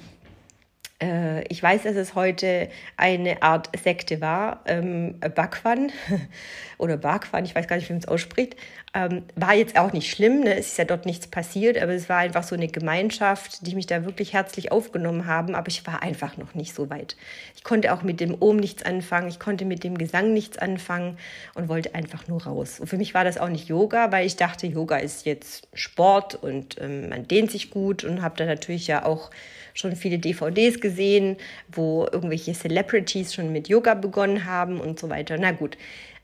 Äh, 1.02 1.44
ich 1.48 1.62
weiß, 1.62 1.84
dass 1.84 1.96
es 1.96 2.16
heute 2.16 2.70
eine 2.96 3.42
Art 3.42 3.70
Sekte 3.78 4.22
war, 4.22 4.62
ähm, 4.66 5.20
Bakwan 5.20 5.92
oder 6.78 6.98
Bakwan, 6.98 7.44
ich 7.44 7.56
weiß 7.56 7.68
gar 7.68 7.76
nicht, 7.76 7.90
wie 7.90 7.94
man 7.94 8.00
es 8.00 8.08
ausspricht. 8.08 8.56
Ähm, 8.94 9.24
war 9.36 9.54
jetzt 9.54 9.78
auch 9.78 9.94
nicht 9.94 10.12
schlimm, 10.12 10.42
ne? 10.42 10.56
es 10.56 10.68
ist 10.68 10.78
ja 10.78 10.84
dort 10.84 11.06
nichts 11.06 11.26
passiert, 11.26 11.82
aber 11.82 11.94
es 11.94 12.10
war 12.10 12.18
einfach 12.18 12.44
so 12.44 12.56
eine 12.56 12.68
Gemeinschaft, 12.68 13.66
die 13.66 13.74
mich 13.74 13.86
da 13.86 14.04
wirklich 14.04 14.34
herzlich 14.34 14.74
aufgenommen 14.74 15.28
haben, 15.28 15.56
aber 15.56 15.70
ich 15.70 15.88
war 15.88 16.04
einfach 16.04 16.36
noch 16.36 16.56
nicht 16.56 16.76
so 16.76 16.90
weit. 16.90 17.16
Ich 17.56 17.64
konnte 17.64 17.94
auch 17.94 18.04
mit 18.04 18.20
dem 18.20 18.36
Ohm 18.42 18.58
nichts 18.58 18.84
anfangen, 18.84 19.30
ich 19.30 19.40
konnte 19.40 19.64
mit 19.64 19.86
dem 19.86 19.98
Gesang 19.98 20.34
nichts 20.34 20.58
anfangen 20.58 21.18
und 21.54 21.70
wollte 21.70 21.96
einfach 21.96 22.28
nur 22.28 22.44
raus. 22.44 22.82
Und 22.82 22.88
für 22.88 22.98
mich 22.98 23.14
war 23.14 23.24
das 23.24 23.38
auch 23.38 23.48
nicht 23.48 23.70
Yoga, 23.70 24.12
weil 24.12 24.26
ich 24.26 24.36
dachte, 24.36 24.68
Yoga 24.68 24.98
ist 24.98 25.26
jetzt 25.26 25.70
Sport 25.74 26.36
und 26.36 26.76
ähm, 26.82 27.08
man 27.08 27.26
dehnt 27.26 27.50
sich 27.50 27.72
gut 27.72 28.04
und 28.04 28.22
habe 28.22 28.36
da 28.36 28.46
natürlich 28.46 28.88
ja 28.88 29.06
auch 29.06 29.32
schon 29.74 29.96
viele 29.96 30.20
DVDs 30.20 30.82
gesehen, 30.82 31.38
wo 31.72 32.08
irgendwelche 32.12 32.54
Celebrities 32.54 33.34
schon 33.34 33.54
mit 33.54 33.70
Yoga 33.70 33.94
begonnen 33.94 34.46
haben 34.46 34.82
und 34.82 35.00
so 35.00 35.10
weiter. 35.10 35.38
Na 35.40 35.52
gut, 35.52 35.78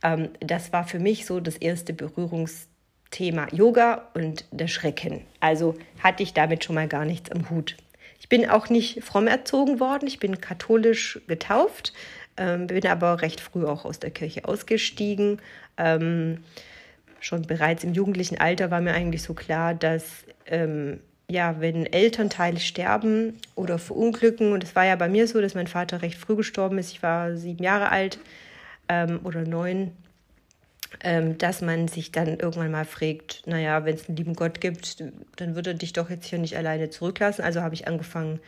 ähm, 0.03 0.29
das 0.39 0.73
war 0.73 0.85
für 0.85 0.99
mich 0.99 1.25
so 1.25 1.39
das 1.39 1.57
erste 1.57 1.93
Berührungsthema 1.93 3.47
Yoga 3.51 4.09
und 4.13 4.45
der 4.51 4.67
Schrecken. 4.67 5.21
Also 5.39 5.75
hatte 6.03 6.23
ich 6.23 6.33
damit 6.33 6.63
schon 6.63 6.75
mal 6.75 6.87
gar 6.87 7.05
nichts 7.05 7.31
am 7.31 7.49
Hut. 7.49 7.77
Ich 8.19 8.29
bin 8.29 8.49
auch 8.49 8.69
nicht 8.69 9.03
fromm 9.03 9.27
erzogen 9.27 9.79
worden, 9.79 10.07
ich 10.07 10.19
bin 10.19 10.41
katholisch 10.41 11.19
getauft, 11.27 11.93
ähm, 12.35 12.67
bin 12.67 12.85
aber 12.87 13.21
recht 13.21 13.39
früh 13.39 13.65
auch 13.65 13.85
aus 13.85 13.99
der 13.99 14.11
Kirche 14.11 14.45
ausgestiegen. 14.45 15.41
Ähm, 15.77 16.43
schon 17.19 17.43
bereits 17.43 17.83
im 17.83 17.93
jugendlichen 17.93 18.39
Alter 18.39 18.71
war 18.71 18.81
mir 18.81 18.93
eigentlich 18.93 19.23
so 19.23 19.33
klar, 19.33 19.73
dass 19.73 20.25
ähm, 20.45 20.99
ja, 21.29 21.59
wenn 21.59 21.85
Elternteile 21.85 22.59
sterben 22.59 23.37
oder 23.55 23.79
verunglücken, 23.79 24.53
und 24.53 24.63
es 24.63 24.75
war 24.75 24.85
ja 24.85 24.95
bei 24.95 25.09
mir 25.09 25.27
so, 25.27 25.41
dass 25.41 25.55
mein 25.55 25.67
Vater 25.67 26.01
recht 26.01 26.17
früh 26.17 26.35
gestorben 26.35 26.77
ist, 26.77 26.91
ich 26.91 27.03
war 27.03 27.35
sieben 27.35 27.63
Jahre 27.63 27.91
alt, 27.91 28.19
ähm, 28.89 29.19
oder 29.23 29.41
neun, 29.41 29.91
ähm, 31.01 31.37
dass 31.37 31.61
man 31.61 31.87
sich 31.87 32.11
dann 32.11 32.39
irgendwann 32.39 32.71
mal 32.71 32.85
fragt, 32.85 33.45
naja, 33.45 33.85
wenn 33.85 33.95
es 33.95 34.07
einen 34.07 34.17
lieben 34.17 34.33
Gott 34.33 34.61
gibt, 34.61 35.03
dann 35.35 35.55
würde 35.55 35.71
er 35.71 35.75
dich 35.75 35.93
doch 35.93 36.09
jetzt 36.09 36.27
hier 36.27 36.39
nicht 36.39 36.57
alleine 36.57 36.89
zurücklassen. 36.89 37.43
Also 37.43 37.61
habe 37.61 37.75
ich 37.75 37.87
angefangen, 37.87 38.39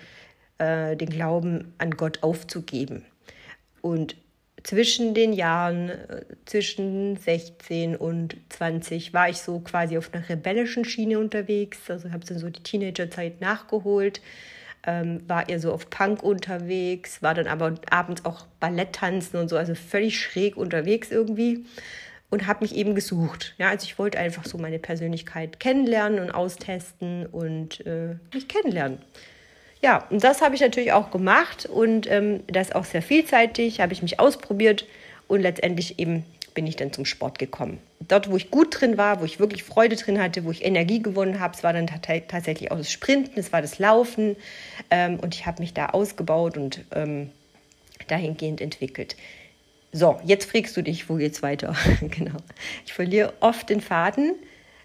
äh, 0.58 0.96
den 0.96 1.10
Glauben 1.10 1.74
an 1.77 1.91
Gott 1.91 2.24
aufzugeben. 2.24 3.05
Und 3.81 4.15
zwischen 4.63 5.13
den 5.13 5.34
Jahren, 5.34 5.89
äh, 5.89 6.25
zwischen 6.46 7.17
16 7.17 7.96
und 7.96 8.38
20, 8.50 9.13
war 9.13 9.29
ich 9.29 9.38
so 9.38 9.60
quasi 9.60 9.98
auf 9.98 10.13
einer 10.13 10.27
rebellischen 10.27 10.86
Schiene 10.86 11.19
unterwegs. 11.19 11.89
Also 11.89 12.12
habe 12.12 12.25
dann 12.25 12.39
so 12.39 12.50
die 12.50 12.63
Teenagerzeit 12.63 13.41
nachgeholt, 13.41 14.22
ähm, 14.86 15.21
war 15.27 15.50
eher 15.50 15.59
so 15.59 15.74
auf 15.74 15.89
Punk 15.89 16.24
unterwegs, 16.24 17.21
war 17.21 17.33
dann 17.33 17.48
aber 17.48 17.75
abends 17.89 18.25
auch 18.25 18.45
Ballett 18.59 18.93
tanzen 18.93 19.38
und 19.38 19.50
so, 19.50 19.57
also 19.57 19.75
völlig 19.75 20.19
schräg 20.19 20.57
unterwegs 20.57 21.12
irgendwie 21.12 21.65
und 22.29 22.48
habe 22.48 22.62
mich 22.62 22.75
eben 22.75 22.95
gesucht. 22.95 23.55
Ja, 23.57 23.69
also 23.69 23.86
ich 23.86 23.98
wollte 24.00 24.19
einfach 24.19 24.45
so 24.45 24.57
meine 24.57 24.79
Persönlichkeit 24.79 25.59
kennenlernen 25.59 26.19
und 26.19 26.31
austesten 26.31 27.25
und 27.25 27.86
äh, 27.86 28.15
mich 28.33 28.48
kennenlernen. 28.48 29.00
Ja, 29.81 30.05
und 30.09 30.24
das 30.24 30.41
habe 30.41 30.55
ich 30.55 30.62
natürlich 30.62 30.91
auch 30.91 31.09
gemacht 31.09 31.65
und 31.65 32.09
ähm, 32.12 32.41
das 32.48 32.74
auch 32.74 32.86
sehr 32.86 33.01
vielseitig, 33.01 33.79
habe 33.79 33.93
ich 33.93 34.01
mich 34.01 34.19
ausprobiert 34.19 34.86
und 35.27 35.41
letztendlich 35.41 36.00
eben 36.00 36.25
bin 36.60 36.68
ich 36.68 36.75
dann 36.75 36.92
zum 36.92 37.06
Sport 37.06 37.39
gekommen. 37.39 37.80
Dort, 38.06 38.30
wo 38.30 38.36
ich 38.36 38.51
gut 38.51 38.82
drin 38.82 38.98
war, 38.98 39.22
wo 39.22 39.24
ich 39.24 39.39
wirklich 39.39 39.63
Freude 39.63 39.96
drin 39.96 40.22
hatte, 40.22 40.44
wo 40.44 40.51
ich 40.51 40.66
Energie 40.66 41.01
gewonnen 41.01 41.39
habe, 41.39 41.56
es 41.56 41.63
war 41.63 41.72
dann 41.72 41.88
tatsächlich 41.88 42.70
auch 42.70 42.78
das 42.78 42.92
Sprinten, 42.92 43.39
es 43.39 43.54
war 43.54 43.62
das 43.62 43.80
Laufen 43.80 44.36
ähm, 44.92 45.22
und 45.22 45.34
ich 45.36 45.46
habe 45.46 45.62
mich 45.62 45.74
da 45.74 45.86
ausgebaut 45.86 46.58
und 46.58 46.84
ähm, 46.94 47.30
dahingehend 48.10 48.60
entwickelt. 48.60 49.16
So, 49.94 50.20
jetzt 50.25 50.51
fragst 50.51 50.75
du 50.75 50.82
dich, 50.82 51.08
wo 51.10 51.16
geht's 51.16 51.42
weiter? 51.42 51.78
genau. 52.01 52.36
Ich 52.86 52.92
verliere 52.92 53.32
oft 53.39 53.70
den 53.70 53.80
Faden, 53.80 54.34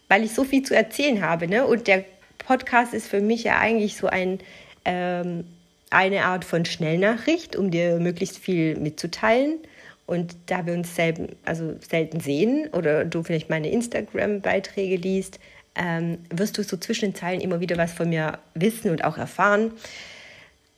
weil 0.06 0.22
ich 0.22 0.32
so 0.32 0.44
viel 0.44 0.62
zu 0.62 0.76
erzählen 0.76 1.22
habe. 1.22 1.48
Ne? 1.48 1.66
Und 1.66 1.88
der 1.88 2.04
Podcast 2.38 2.94
ist 2.94 3.08
für 3.08 3.20
mich 3.20 3.42
ja 3.42 3.58
eigentlich 3.58 3.96
so 3.96 4.06
ein 4.06 4.38
ähm, 4.84 5.44
eine 5.90 6.24
Art 6.24 6.44
von 6.44 6.64
Schnellnachricht, 6.64 7.56
um 7.56 7.72
dir 7.72 7.98
möglichst 7.98 8.38
viel 8.38 8.76
mitzuteilen. 8.76 9.58
Und 10.06 10.36
da 10.46 10.66
wir 10.66 10.74
uns 10.74 10.94
selten, 10.94 11.36
also 11.44 11.74
selten 11.80 12.20
sehen 12.20 12.68
oder 12.72 13.04
du 13.04 13.22
vielleicht 13.22 13.48
meine 13.48 13.70
Instagram-Beiträge 13.70 14.96
liest, 14.96 15.38
ähm, 15.76 16.18
wirst 16.30 16.58
du 16.58 16.62
so 16.62 16.76
zwischen 16.76 17.10
den 17.10 17.14
Zeilen 17.14 17.40
immer 17.40 17.60
wieder 17.60 17.76
was 17.76 17.92
von 17.92 18.08
mir 18.08 18.38
wissen 18.54 18.90
und 18.90 19.04
auch 19.04 19.16
erfahren. 19.16 19.72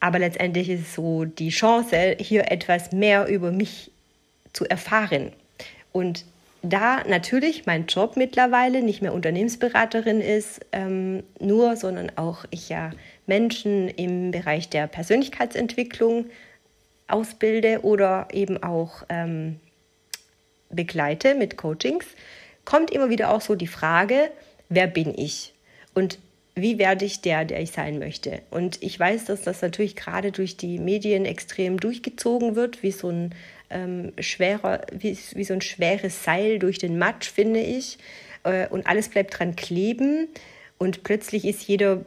Aber 0.00 0.18
letztendlich 0.18 0.68
ist 0.71 0.80
es 0.83 0.95
so 0.95 1.25
die 1.25 1.49
Chance, 1.49 2.16
hier 2.21 2.50
etwas 2.50 2.92
mehr 2.92 3.26
über 3.26 3.50
mich 3.50 3.90
zu 4.52 4.64
erfahren. 4.64 5.33
Und 5.92 6.25
da 6.62 7.02
natürlich 7.04 7.66
mein 7.66 7.87
Job 7.87 8.16
mittlerweile 8.16 8.83
nicht 8.83 9.02
mehr 9.02 9.14
Unternehmensberaterin 9.14 10.21
ist, 10.21 10.61
ähm, 10.73 11.23
nur, 11.40 11.76
sondern 11.76 12.11
auch 12.16 12.45
ich 12.50 12.68
ja 12.68 12.90
Menschen 13.26 13.88
im 13.88 14.30
Bereich 14.30 14.68
der 14.68 14.87
Persönlichkeitsentwicklung 14.87 16.26
ausbilde 17.09 17.81
oder 17.83 18.29
eben 18.33 18.63
auch 18.63 19.05
ähm, 19.09 19.61
begleite 20.71 21.35
mit 21.35 21.57
Coachings, 21.57 22.07
kommt 22.65 22.91
immer 22.91 23.11
wieder 23.11 23.31
auch 23.31 23.41
so 23.41 23.55
die 23.55 23.67
Frage, 23.67 24.31
wer 24.69 24.87
bin 24.87 25.17
ich? 25.17 25.55
Und 25.95 26.19
wie 26.55 26.79
werde 26.79 27.05
ich 27.05 27.21
der, 27.21 27.45
der 27.45 27.61
ich 27.61 27.71
sein 27.71 27.99
möchte? 27.99 28.41
Und 28.51 28.83
ich 28.83 28.99
weiß, 28.99 29.27
dass 29.27 29.43
das 29.43 29.61
natürlich 29.63 29.95
gerade 29.95 30.33
durch 30.33 30.57
die 30.57 30.79
Medien 30.79 31.27
extrem 31.27 31.79
durchgezogen 31.79 32.57
wird, 32.57 32.83
wie 32.83 32.93
so 32.93 33.11
ein 33.11 33.35
ähm, 33.69 34.13
schwerer, 34.19 34.81
wie, 34.91 35.17
wie 35.35 35.45
so 35.45 35.53
ein 35.53 35.61
schweres 35.61 36.25
Seil 36.25 36.59
durch 36.59 36.79
den 36.79 36.99
Matsch, 36.99 37.31
finde 37.31 37.61
ich. 37.61 37.99
Äh, 38.43 38.69
und 38.69 38.87
alles 38.87 39.11
bleibt 39.11 39.39
dran 39.39 39.55
kleben. 39.55 40.29
Und 40.79 41.03
plötzlich 41.05 41.45
ist 41.45 41.63
jeder 41.69 42.05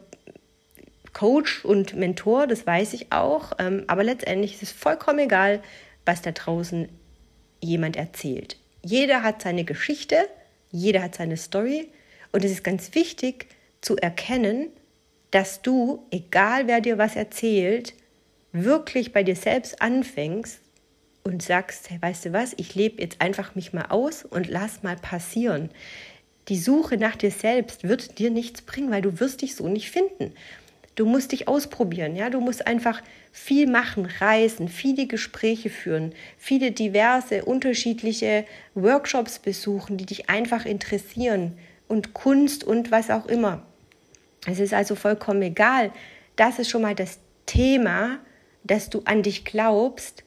Coach 1.13 1.65
und 1.65 1.95
Mentor, 1.95 2.47
das 2.47 2.65
weiß 2.65 2.93
ich 2.93 3.11
auch. 3.11 3.53
Ähm, 3.59 3.83
aber 3.87 4.03
letztendlich 4.03 4.53
ist 4.53 4.63
es 4.63 4.71
vollkommen 4.71 5.19
egal, 5.19 5.61
was 6.05 6.21
da 6.21 6.31
draußen 6.31 6.89
jemand 7.61 7.95
erzählt. 7.95 8.57
Jeder 8.83 9.23
hat 9.23 9.41
seine 9.41 9.63
Geschichte, 9.63 10.27
jeder 10.71 11.01
hat 11.03 11.15
seine 11.15 11.37
Story. 11.37 11.89
Und 12.31 12.45
es 12.45 12.51
ist 12.51 12.63
ganz 12.63 12.93
wichtig 12.95 13.47
zu 13.81 13.97
erkennen, 13.97 14.67
dass 15.31 15.61
du, 15.61 16.05
egal 16.11 16.67
wer 16.67 16.81
dir 16.81 16.97
was 16.97 17.15
erzählt, 17.15 17.93
wirklich 18.51 19.13
bei 19.13 19.23
dir 19.23 19.35
selbst 19.35 19.81
anfängst 19.81 20.59
und 21.23 21.43
sagst, 21.43 21.89
hey, 21.89 22.01
weißt 22.01 22.25
du 22.25 22.33
was, 22.33 22.53
ich 22.57 22.75
lebe 22.75 23.01
jetzt 23.01 23.21
einfach 23.21 23.55
mich 23.55 23.73
mal 23.73 23.85
aus 23.89 24.23
und 24.25 24.47
lass 24.47 24.83
mal 24.83 24.95
passieren. 24.95 25.69
Die 26.47 26.57
Suche 26.57 26.97
nach 26.97 27.15
dir 27.15 27.29
selbst 27.29 27.87
wird 27.87 28.17
dir 28.17 28.31
nichts 28.31 28.63
bringen, 28.63 28.89
weil 28.89 29.03
du 29.03 29.19
wirst 29.19 29.41
dich 29.41 29.55
so 29.55 29.67
nicht 29.67 29.91
finden. 29.91 30.33
Du 30.99 31.05
musst 31.05 31.31
dich 31.31 31.47
ausprobieren, 31.47 32.17
ja, 32.17 32.29
du 32.29 32.41
musst 32.41 32.67
einfach 32.67 33.01
viel 33.31 33.67
machen, 33.67 34.05
reisen, 34.19 34.67
viele 34.67 35.07
Gespräche 35.07 35.69
führen, 35.69 36.11
viele 36.37 36.73
diverse 36.73 37.45
unterschiedliche 37.45 38.43
Workshops 38.75 39.39
besuchen, 39.39 39.95
die 39.95 40.05
dich 40.05 40.29
einfach 40.29 40.65
interessieren 40.65 41.57
und 41.87 42.13
Kunst 42.13 42.65
und 42.65 42.91
was 42.91 43.11
auch 43.11 43.27
immer. 43.27 43.63
Es 44.45 44.59
ist 44.59 44.73
also 44.73 44.95
vollkommen 44.95 45.41
egal. 45.41 45.91
Das 46.35 46.59
ist 46.59 46.69
schon 46.69 46.81
mal 46.81 46.95
das 46.95 47.19
Thema, 47.45 48.19
dass 48.65 48.89
du 48.89 48.99
an 49.05 49.23
dich 49.23 49.45
glaubst, 49.45 50.25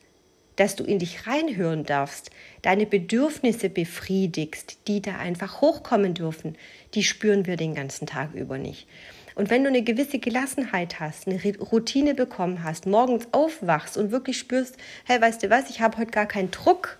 dass 0.56 0.74
du 0.74 0.84
in 0.84 0.98
dich 0.98 1.26
reinhören 1.26 1.84
darfst, 1.84 2.30
deine 2.62 2.86
Bedürfnisse 2.86 3.68
befriedigst, 3.68 4.78
die 4.88 5.02
da 5.02 5.16
einfach 5.16 5.60
hochkommen 5.60 6.14
dürfen, 6.14 6.56
die 6.94 7.02
spüren 7.02 7.44
wir 7.44 7.58
den 7.58 7.74
ganzen 7.74 8.06
Tag 8.06 8.32
über 8.32 8.56
nicht. 8.56 8.86
Und 9.34 9.50
wenn 9.50 9.62
du 9.62 9.68
eine 9.68 9.82
gewisse 9.82 10.18
Gelassenheit 10.18 11.00
hast, 11.00 11.26
eine 11.26 11.40
Routine 11.58 12.14
bekommen 12.14 12.64
hast, 12.64 12.86
morgens 12.86 13.28
aufwachst 13.32 13.96
und 13.96 14.10
wirklich 14.10 14.38
spürst, 14.38 14.76
hey, 15.04 15.20
weißt 15.20 15.42
du 15.42 15.50
was, 15.50 15.70
ich 15.70 15.80
habe 15.80 15.98
heute 15.98 16.10
gar 16.10 16.26
keinen 16.26 16.50
Druck, 16.50 16.98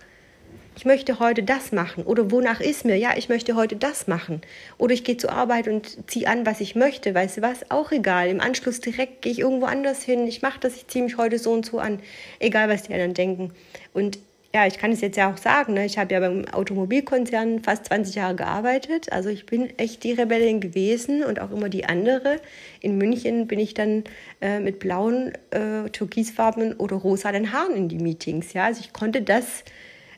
ich 0.75 0.85
möchte 0.85 1.19
heute 1.19 1.43
das 1.43 1.71
machen. 1.71 2.03
Oder 2.03 2.31
wonach 2.31 2.59
ist 2.59 2.85
mir, 2.85 2.97
ja, 2.97 3.11
ich 3.15 3.29
möchte 3.29 3.55
heute 3.55 3.75
das 3.75 4.07
machen. 4.07 4.41
Oder 4.77 4.93
ich 4.93 5.03
gehe 5.03 5.17
zur 5.17 5.31
Arbeit 5.31 5.67
und 5.67 6.09
ziehe 6.09 6.27
an, 6.27 6.45
was 6.45 6.61
ich 6.61 6.75
möchte, 6.75 7.13
weißt 7.13 7.37
du 7.37 7.41
was, 7.41 7.69
auch 7.69 7.91
egal, 7.91 8.29
im 8.29 8.41
Anschluss 8.41 8.79
direkt 8.79 9.21
gehe 9.21 9.31
ich 9.31 9.39
irgendwo 9.39 9.65
anders 9.65 10.01
hin, 10.01 10.27
ich 10.27 10.41
mache 10.41 10.59
das, 10.59 10.75
ich 10.75 10.87
ziehe 10.87 11.03
mich 11.03 11.17
heute 11.17 11.37
so 11.37 11.51
und 11.51 11.65
so 11.65 11.79
an, 11.79 11.99
egal 12.39 12.69
was 12.69 12.83
die 12.83 12.93
anderen 12.93 13.13
denken. 13.13 13.51
Und 13.93 14.17
ja, 14.55 14.67
ich 14.67 14.77
kann 14.77 14.91
es 14.91 15.01
jetzt 15.01 15.17
ja 15.17 15.33
auch 15.33 15.37
sagen, 15.37 15.73
ne? 15.73 15.83
ich 15.85 15.97
habe 15.97 16.13
ja 16.13 16.19
beim 16.19 16.45
Automobilkonzern 16.47 17.63
fast 17.63 17.85
20 17.85 18.13
Jahre 18.13 18.35
gearbeitet. 18.35 19.11
Also 19.11 19.29
ich 19.29 19.47
bin 19.47 19.77
echt 19.79 20.03
die 20.03 20.11
Rebellin 20.11 20.59
gewesen 20.59 21.23
und 21.23 21.39
auch 21.41 21.49
immer 21.49 21.69
die 21.69 21.85
andere. 21.85 22.39
In 22.79 22.99
München 22.99 23.47
bin 23.47 23.57
ich 23.57 23.73
dann 23.73 24.03
äh, 24.41 24.59
mit 24.59 24.77
blauen, 24.77 25.33
äh, 25.49 25.89
türkisfarbenen 25.89 26.73
oder 26.73 26.97
rosanen 26.97 27.51
Haaren 27.51 27.75
in 27.75 27.89
die 27.89 27.97
Meetings. 27.97 28.53
Ja? 28.53 28.65
Also 28.65 28.81
ich 28.81 28.93
konnte 28.93 29.23
das 29.23 29.63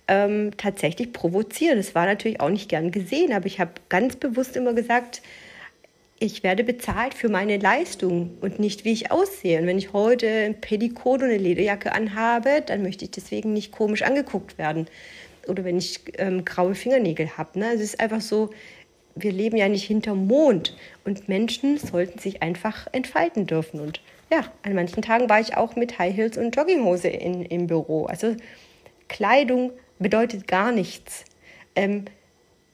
ähm, 0.09 0.51
tatsächlich 0.57 1.13
provozieren. 1.13 1.77
Das 1.77 1.95
war 1.95 2.05
natürlich 2.05 2.41
auch 2.41 2.49
nicht 2.49 2.67
gern 2.67 2.91
gesehen, 2.91 3.31
aber 3.31 3.45
ich 3.45 3.61
habe 3.61 3.71
ganz 3.87 4.17
bewusst 4.17 4.57
immer 4.57 4.73
gesagt, 4.73 5.21
ich 6.17 6.43
werde 6.43 6.63
bezahlt 6.63 7.13
für 7.13 7.27
meine 7.29 7.57
Leistung 7.57 8.37
und 8.39 8.59
nicht 8.59 8.85
wie 8.85 8.93
ich 8.93 9.11
aussehe. 9.11 9.59
Und 9.59 9.67
wenn 9.67 9.77
ich 9.77 9.91
heute 9.91 10.27
ein 10.27 10.61
Pedikot 10.61 11.15
und 11.15 11.23
eine 11.23 11.37
Lederjacke 11.37 11.91
anhabe, 11.93 12.63
dann 12.65 12.83
möchte 12.83 13.03
ich 13.05 13.11
deswegen 13.11 13.53
nicht 13.53 13.71
komisch 13.71 14.01
angeguckt 14.01 14.57
werden. 14.57 14.87
Oder 15.47 15.65
wenn 15.65 15.77
ich 15.77 15.99
ähm, 16.17 16.45
graue 16.45 16.73
Fingernägel 16.73 17.37
habe. 17.37 17.59
Ne? 17.59 17.73
Es 17.73 17.81
ist 17.81 17.99
einfach 17.99 18.21
so, 18.21 18.49
wir 19.15 19.31
leben 19.31 19.57
ja 19.57 19.67
nicht 19.67 19.85
hinterm 19.85 20.25
Mond 20.27 20.75
und 21.03 21.27
Menschen 21.27 21.77
sollten 21.77 22.19
sich 22.19 22.41
einfach 22.41 22.87
entfalten 22.93 23.45
dürfen. 23.45 23.81
Und 23.81 24.01
ja, 24.31 24.51
an 24.63 24.73
manchen 24.73 25.01
Tagen 25.01 25.29
war 25.29 25.41
ich 25.41 25.57
auch 25.57 25.75
mit 25.75 25.99
High 25.99 26.15
Heels 26.15 26.37
und 26.37 26.55
Jogginghose 26.55 27.09
in, 27.09 27.43
im 27.43 27.67
Büro. 27.67 28.05
Also 28.05 28.35
Kleidung 29.09 29.71
bedeutet 29.99 30.47
gar 30.47 30.71
nichts. 30.71 31.25
Ähm, 31.75 32.05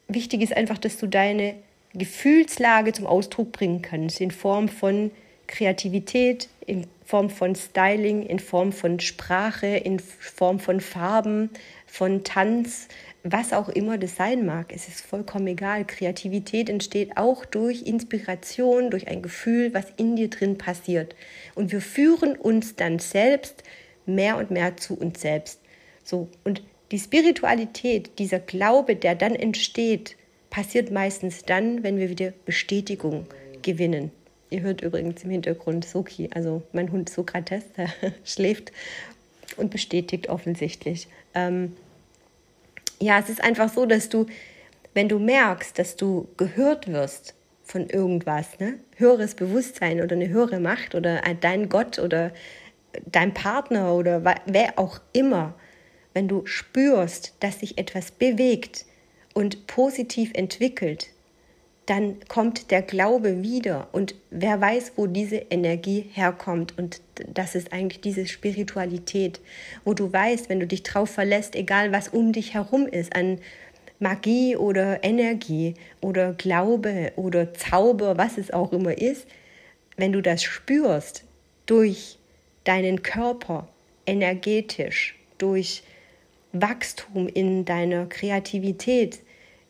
wichtig 0.08 0.42
ist 0.42 0.56
einfach, 0.56 0.78
dass 0.78 0.98
du 0.98 1.08
deine 1.08 1.56
Gefühlslage 1.94 2.94
zum 2.94 3.06
Ausdruck 3.06 3.52
bringen 3.52 3.82
kannst, 3.82 4.22
in 4.22 4.32
Form 4.32 4.70
von 4.70 5.12
Kreativität, 5.48 6.48
in 6.66 6.88
Form 7.06 7.30
von 7.30 7.56
Styling, 7.56 8.24
in 8.24 8.40
Form 8.40 8.72
von 8.72 9.00
Sprache, 9.02 9.68
in 9.68 10.00
Form 10.00 10.60
von 10.60 10.80
Farben, 10.80 11.50
von 11.86 12.24
Tanz, 12.24 12.88
was 13.24 13.52
auch 13.52 13.68
immer 13.68 13.98
das 13.98 14.16
sein 14.16 14.46
mag. 14.46 14.72
Es 14.74 14.88
ist 14.88 15.02
vollkommen 15.02 15.48
egal. 15.48 15.86
Kreativität 15.86 16.70
entsteht 16.70 17.18
auch 17.18 17.44
durch 17.46 17.84
Inspiration, 17.84 18.90
durch 18.90 19.08
ein 19.10 19.22
Gefühl, 19.22 19.74
was 19.74 19.86
in 19.98 20.16
dir 20.16 20.30
drin 20.30 20.58
passiert. 20.58 21.16
Und 21.54 21.72
wir 21.72 21.82
führen 21.82 22.38
uns 22.38 22.76
dann 22.76 23.00
selbst 23.00 23.64
mehr 24.06 24.38
und 24.38 24.50
mehr 24.50 24.78
zu 24.78 24.98
uns 24.98 25.20
selbst. 25.22 25.60
So, 26.04 26.30
und 26.46 26.64
die 26.92 27.00
Spiritualität, 27.00 28.18
dieser 28.20 28.40
Glaube, 28.40 28.96
der 28.96 29.16
dann 29.16 29.36
entsteht, 29.36 30.16
passiert 30.52 30.92
meistens 30.92 31.44
dann, 31.44 31.82
wenn 31.82 31.98
wir 31.98 32.10
wieder 32.10 32.34
Bestätigung 32.46 33.26
gewinnen. 33.64 34.12
Ihr 34.52 34.62
hört 34.62 34.82
übrigens 34.82 35.24
im 35.24 35.32
Hintergrund 35.32 35.86
Soki, 35.86 36.30
also 36.34 36.62
mein 36.74 36.92
Hund 36.92 37.10
Sokrates, 37.10 37.64
der 37.78 37.90
schläft 38.24 38.72
und 39.58 39.72
bestätigt 39.72 40.30
offensichtlich. 40.30 41.08
Ähm, 41.34 41.76
ja, 43.00 43.18
es 43.18 43.30
ist 43.30 43.44
einfach 43.44 43.74
so, 43.74 43.86
dass 43.86 44.10
du, 44.10 44.28
wenn 44.94 45.10
du 45.10 45.18
merkst, 45.18 45.80
dass 45.80 45.96
du 45.96 46.28
gehört 46.38 46.92
wirst 46.92 47.34
von 47.64 47.90
irgendwas, 47.90 48.60
ne? 48.60 48.76
höheres 48.98 49.36
Bewusstsein 49.36 50.02
oder 50.02 50.16
eine 50.16 50.28
höhere 50.28 50.60
Macht 50.60 50.94
oder 50.94 51.22
dein 51.40 51.70
Gott 51.70 51.98
oder 51.98 52.34
dein 53.06 53.34
Partner 53.34 53.94
oder 53.94 54.22
wer 54.46 54.78
auch 54.78 55.00
immer, 55.14 55.54
wenn 56.14 56.28
du 56.28 56.46
spürst, 56.46 57.34
dass 57.40 57.62
sich 57.62 57.78
etwas 57.78 58.12
bewegt 58.12 58.86
und 59.34 59.68
positiv 59.68 60.32
entwickelt, 60.34 61.10
dann 61.86 62.18
kommt 62.28 62.72
der 62.72 62.84
Glaube 62.84 63.42
wieder 63.42 63.88
und 63.92 64.16
wer 64.30 64.62
weiß, 64.62 64.94
wo 64.96 65.08
diese 65.08 65.38
Energie 65.50 66.06
herkommt. 66.14 66.78
Und 66.78 67.02
das 67.34 67.56
ist 67.56 67.74
eigentlich 67.74 68.02
diese 68.02 68.28
Spiritualität, 68.28 69.42
wo 69.84 69.94
du 69.94 70.12
weißt, 70.12 70.48
wenn 70.48 70.60
du 70.60 70.68
dich 70.68 70.84
drauf 70.84 71.10
verlässt, 71.10 71.56
egal 71.56 71.92
was 71.92 72.10
um 72.10 72.34
dich 72.34 72.54
herum 72.54 72.88
ist, 72.88 73.16
an 73.16 73.40
Magie 74.00 74.56
oder 74.56 75.04
Energie 75.04 75.74
oder 76.02 76.34
Glaube 76.34 77.12
oder 77.16 77.54
Zauber, 77.54 78.18
was 78.18 78.38
es 78.38 78.52
auch 78.52 78.72
immer 78.72 78.98
ist, 78.98 79.28
wenn 79.98 80.12
du 80.12 80.22
das 80.22 80.44
spürst 80.44 81.24
durch 81.66 82.18
deinen 82.64 83.04
Körper 83.04 83.68
energetisch, 84.06 85.16
durch 85.38 85.84
Wachstum 86.54 87.28
in 87.28 87.66
deiner 87.66 88.06
Kreativität, 88.06 89.20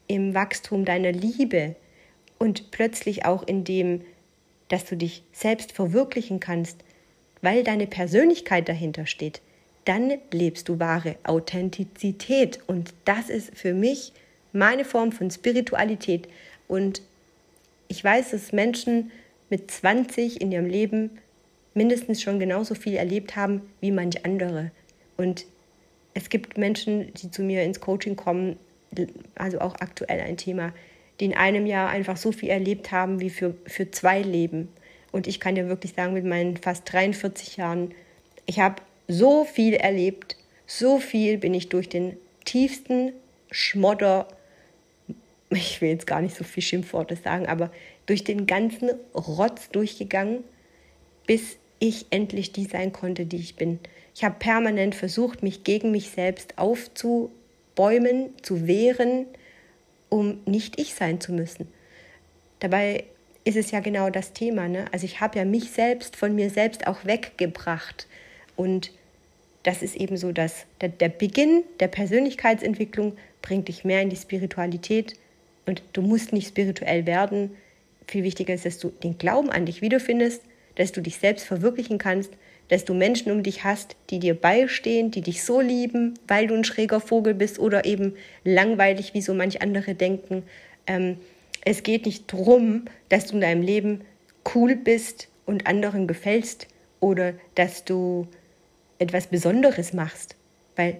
im 0.07 0.33
Wachstum 0.33 0.85
deiner 0.85 1.11
Liebe, 1.11 1.75
und 2.41 2.71
plötzlich 2.71 3.23
auch 3.23 3.43
in 3.43 3.65
dem, 3.65 4.01
dass 4.67 4.85
du 4.85 4.97
dich 4.97 5.21
selbst 5.31 5.73
verwirklichen 5.73 6.39
kannst, 6.39 6.77
weil 7.43 7.63
deine 7.63 7.85
Persönlichkeit 7.85 8.67
dahinter 8.67 9.05
steht, 9.05 9.41
dann 9.85 10.13
lebst 10.31 10.67
du 10.67 10.79
wahre 10.79 11.17
Authentizität. 11.21 12.59
Und 12.65 12.95
das 13.05 13.29
ist 13.29 13.55
für 13.55 13.75
mich 13.75 14.11
meine 14.53 14.85
Form 14.85 15.11
von 15.11 15.29
Spiritualität. 15.29 16.27
Und 16.67 17.03
ich 17.87 18.03
weiß, 18.03 18.31
dass 18.31 18.53
Menschen 18.53 19.11
mit 19.51 19.69
20 19.69 20.41
in 20.41 20.51
ihrem 20.51 20.67
Leben 20.67 21.11
mindestens 21.75 22.23
schon 22.23 22.39
genauso 22.39 22.73
viel 22.73 22.95
erlebt 22.95 23.35
haben 23.35 23.61
wie 23.81 23.91
manch 23.91 24.25
andere. 24.25 24.71
Und 25.15 25.45
es 26.13 26.29
gibt 26.29 26.57
Menschen, 26.57 27.13
die 27.13 27.31
zu 27.31 27.41
mir 27.41 27.63
ins 27.63 27.79
Coaching 27.79 28.15
kommen, 28.15 28.57
also 29.35 29.59
auch 29.61 29.75
aktuell 29.75 30.21
ein 30.21 30.37
Thema, 30.37 30.73
die 31.19 31.25
in 31.25 31.33
einem 31.33 31.65
Jahr 31.65 31.89
einfach 31.89 32.17
so 32.17 32.31
viel 32.31 32.49
erlebt 32.49 32.91
haben 32.91 33.21
wie 33.21 33.29
für, 33.29 33.55
für 33.65 33.91
zwei 33.91 34.21
Leben. 34.21 34.69
Und 35.11 35.27
ich 35.27 35.39
kann 35.39 35.55
dir 35.55 35.67
wirklich 35.67 35.93
sagen, 35.93 36.13
mit 36.13 36.25
meinen 36.25 36.57
fast 36.57 36.91
43 36.91 37.57
Jahren, 37.57 37.93
ich 38.45 38.59
habe 38.59 38.81
so 39.07 39.45
viel 39.45 39.73
erlebt, 39.73 40.37
so 40.65 40.99
viel 40.99 41.37
bin 41.37 41.53
ich 41.53 41.69
durch 41.69 41.89
den 41.89 42.17
tiefsten 42.45 43.13
Schmodder, 43.51 44.27
ich 45.49 45.81
will 45.81 45.89
jetzt 45.89 46.07
gar 46.07 46.21
nicht 46.21 46.35
so 46.35 46.43
viel 46.43 46.63
Schimpfworte 46.63 47.15
sagen, 47.17 47.45
aber 47.45 47.71
durch 48.05 48.23
den 48.23 48.47
ganzen 48.47 48.89
Rotz 49.13 49.69
durchgegangen, 49.69 50.43
bis 51.27 51.57
ich 51.79 52.05
endlich 52.09 52.51
die 52.51 52.65
sein 52.65 52.93
konnte, 52.93 53.25
die 53.25 53.37
ich 53.37 53.55
bin. 53.55 53.79
Ich 54.13 54.23
habe 54.23 54.35
permanent 54.39 54.95
versucht, 54.95 55.43
mich 55.43 55.63
gegen 55.63 55.91
mich 55.91 56.09
selbst 56.09 56.57
aufzubäumen, 56.57 58.29
zu 58.41 58.67
wehren, 58.67 59.25
um 60.09 60.39
nicht 60.45 60.79
ich 60.79 60.93
sein 60.93 61.21
zu 61.21 61.31
müssen. 61.31 61.67
Dabei 62.59 63.05
ist 63.43 63.57
es 63.57 63.71
ja 63.71 63.79
genau 63.79 64.09
das 64.09 64.33
Thema. 64.33 64.67
Ne? 64.67 64.85
Also 64.91 65.05
ich 65.05 65.21
habe 65.21 65.39
ja 65.39 65.45
mich 65.45 65.71
selbst 65.71 66.15
von 66.15 66.35
mir 66.35 66.49
selbst 66.49 66.87
auch 66.87 67.05
weggebracht. 67.05 68.07
Und 68.55 68.91
das 69.63 69.81
ist 69.81 69.95
eben 69.95 70.17
so, 70.17 70.31
dass 70.31 70.65
der, 70.81 70.89
der 70.89 71.09
Beginn 71.09 71.63
der 71.79 71.87
Persönlichkeitsentwicklung 71.87 73.13
bringt 73.41 73.67
dich 73.67 73.83
mehr 73.83 74.01
in 74.01 74.09
die 74.09 74.15
Spiritualität. 74.15 75.15
Und 75.65 75.81
du 75.93 76.01
musst 76.01 76.33
nicht 76.33 76.49
spirituell 76.49 77.05
werden. 77.05 77.55
Viel 78.07 78.23
wichtiger 78.23 78.53
ist, 78.53 78.65
dass 78.65 78.77
du 78.77 78.89
den 78.89 79.17
Glauben 79.17 79.49
an 79.49 79.65
dich 79.65 79.81
wiederfindest, 79.81 80.41
dass 80.75 80.91
du 80.91 81.01
dich 81.01 81.17
selbst 81.17 81.45
verwirklichen 81.45 81.97
kannst 81.97 82.33
dass 82.71 82.85
du 82.85 82.93
Menschen 82.93 83.33
um 83.33 83.43
dich 83.43 83.65
hast, 83.65 83.97
die 84.09 84.19
dir 84.19 84.33
beistehen, 84.33 85.11
die 85.11 85.19
dich 85.19 85.43
so 85.43 85.59
lieben, 85.59 86.17
weil 86.25 86.47
du 86.47 86.55
ein 86.55 86.63
schräger 86.63 87.01
Vogel 87.01 87.33
bist 87.33 87.59
oder 87.59 87.83
eben 87.83 88.15
langweilig, 88.45 89.13
wie 89.13 89.21
so 89.21 89.33
manch 89.33 89.61
andere 89.61 89.93
denken. 89.93 90.43
Ähm, 90.87 91.17
es 91.65 91.83
geht 91.83 92.05
nicht 92.05 92.31
darum, 92.31 92.85
dass 93.09 93.25
du 93.27 93.35
in 93.35 93.41
deinem 93.41 93.61
Leben 93.61 94.05
cool 94.55 94.77
bist 94.77 95.27
und 95.45 95.67
anderen 95.67 96.07
gefällst 96.07 96.67
oder 97.01 97.33
dass 97.55 97.83
du 97.83 98.29
etwas 98.99 99.27
Besonderes 99.27 99.91
machst, 99.91 100.37
weil 100.77 100.95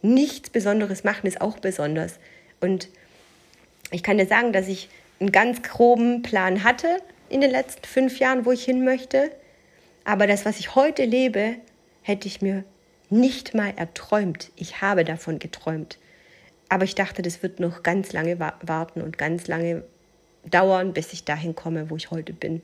nichts 0.00 0.48
Besonderes 0.48 1.04
machen 1.04 1.26
ist 1.26 1.42
auch 1.42 1.58
besonders. 1.58 2.14
Und 2.62 2.88
ich 3.90 4.02
kann 4.02 4.16
dir 4.16 4.26
sagen, 4.26 4.54
dass 4.54 4.66
ich 4.66 4.88
einen 5.20 5.30
ganz 5.30 5.62
groben 5.62 6.22
Plan 6.22 6.64
hatte 6.64 6.88
in 7.28 7.42
den 7.42 7.50
letzten 7.50 7.84
fünf 7.84 8.18
Jahren, 8.18 8.46
wo 8.46 8.52
ich 8.52 8.64
hin 8.64 8.82
möchte. 8.82 9.30
Aber 10.04 10.26
das, 10.26 10.44
was 10.44 10.58
ich 10.58 10.74
heute 10.74 11.04
lebe, 11.04 11.56
hätte 12.02 12.28
ich 12.28 12.42
mir 12.42 12.64
nicht 13.10 13.54
mal 13.54 13.72
erträumt. 13.76 14.50
Ich 14.56 14.80
habe 14.80 15.04
davon 15.04 15.38
geträumt. 15.38 15.98
Aber 16.68 16.84
ich 16.84 16.94
dachte, 16.94 17.22
das 17.22 17.42
wird 17.42 17.60
noch 17.60 17.82
ganz 17.82 18.12
lange 18.12 18.38
warten 18.40 19.02
und 19.02 19.18
ganz 19.18 19.46
lange 19.46 19.84
dauern, 20.44 20.92
bis 20.92 21.12
ich 21.12 21.24
dahin 21.24 21.54
komme, 21.54 21.90
wo 21.90 21.96
ich 21.96 22.10
heute 22.10 22.32
bin. 22.32 22.62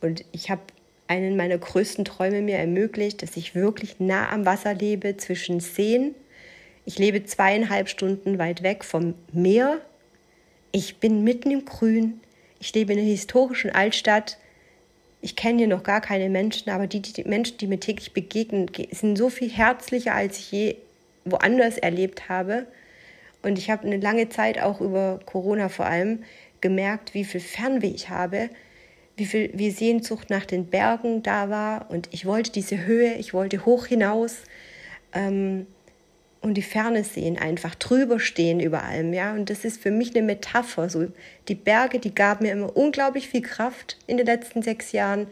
Und 0.00 0.24
ich 0.32 0.50
habe 0.50 0.62
einen 1.06 1.36
meiner 1.36 1.58
größten 1.58 2.04
Träume 2.04 2.42
mir 2.42 2.56
ermöglicht, 2.56 3.22
dass 3.22 3.36
ich 3.36 3.54
wirklich 3.54 4.00
nah 4.00 4.30
am 4.30 4.46
Wasser 4.46 4.74
lebe, 4.74 5.16
zwischen 5.16 5.60
Seen. 5.60 6.14
Ich 6.84 6.98
lebe 6.98 7.24
zweieinhalb 7.24 7.88
Stunden 7.88 8.38
weit 8.38 8.62
weg 8.62 8.84
vom 8.84 9.14
Meer. 9.32 9.80
Ich 10.72 10.98
bin 10.98 11.24
mitten 11.24 11.50
im 11.50 11.64
Grün. 11.64 12.20
Ich 12.60 12.74
lebe 12.74 12.92
in 12.92 12.98
einer 12.98 13.08
historischen 13.08 13.70
Altstadt 13.70 14.38
ich 15.20 15.36
kenne 15.36 15.58
hier 15.58 15.66
noch 15.68 15.82
gar 15.82 16.00
keine 16.00 16.28
Menschen, 16.28 16.70
aber 16.70 16.86
die, 16.86 17.02
die 17.02 17.24
Menschen, 17.24 17.58
die 17.58 17.66
mir 17.66 17.80
täglich 17.80 18.12
begegnen, 18.12 18.70
sind 18.90 19.16
so 19.16 19.30
viel 19.30 19.50
herzlicher, 19.50 20.14
als 20.14 20.38
ich 20.38 20.52
je 20.52 20.76
woanders 21.24 21.76
erlebt 21.78 22.28
habe. 22.28 22.66
Und 23.42 23.58
ich 23.58 23.70
habe 23.70 23.86
eine 23.86 23.98
lange 23.98 24.28
Zeit 24.28 24.60
auch 24.60 24.80
über 24.80 25.20
Corona 25.26 25.68
vor 25.68 25.86
allem 25.86 26.24
gemerkt, 26.60 27.14
wie 27.14 27.24
viel 27.24 27.40
Fernweh 27.40 27.88
ich 27.88 28.10
habe, 28.10 28.50
wie 29.16 29.26
viel 29.26 29.50
wie 29.54 29.70
Sehnsucht 29.70 30.30
nach 30.30 30.44
den 30.44 30.66
Bergen 30.66 31.22
da 31.22 31.50
war. 31.50 31.90
Und 31.90 32.08
ich 32.12 32.24
wollte 32.26 32.52
diese 32.52 32.86
Höhe, 32.86 33.14
ich 33.14 33.34
wollte 33.34 33.64
hoch 33.64 33.86
hinaus. 33.86 34.42
Ähm, 35.12 35.66
und 36.48 36.54
die 36.54 36.62
Ferne 36.62 37.04
sehen, 37.04 37.38
einfach 37.38 37.74
drüber 37.74 38.18
stehen 38.18 38.58
über 38.58 38.82
allem, 38.82 39.12
ja. 39.12 39.32
Und 39.32 39.50
das 39.50 39.64
ist 39.64 39.80
für 39.80 39.90
mich 39.90 40.14
eine 40.14 40.24
Metapher. 40.24 40.88
So 40.88 41.06
die 41.46 41.54
Berge, 41.54 41.98
die 41.98 42.14
gaben 42.14 42.46
mir 42.46 42.52
immer 42.52 42.76
unglaublich 42.76 43.28
viel 43.28 43.42
Kraft 43.42 43.98
in 44.06 44.16
den 44.16 44.26
letzten 44.26 44.62
sechs 44.62 44.92
Jahren, 44.92 45.26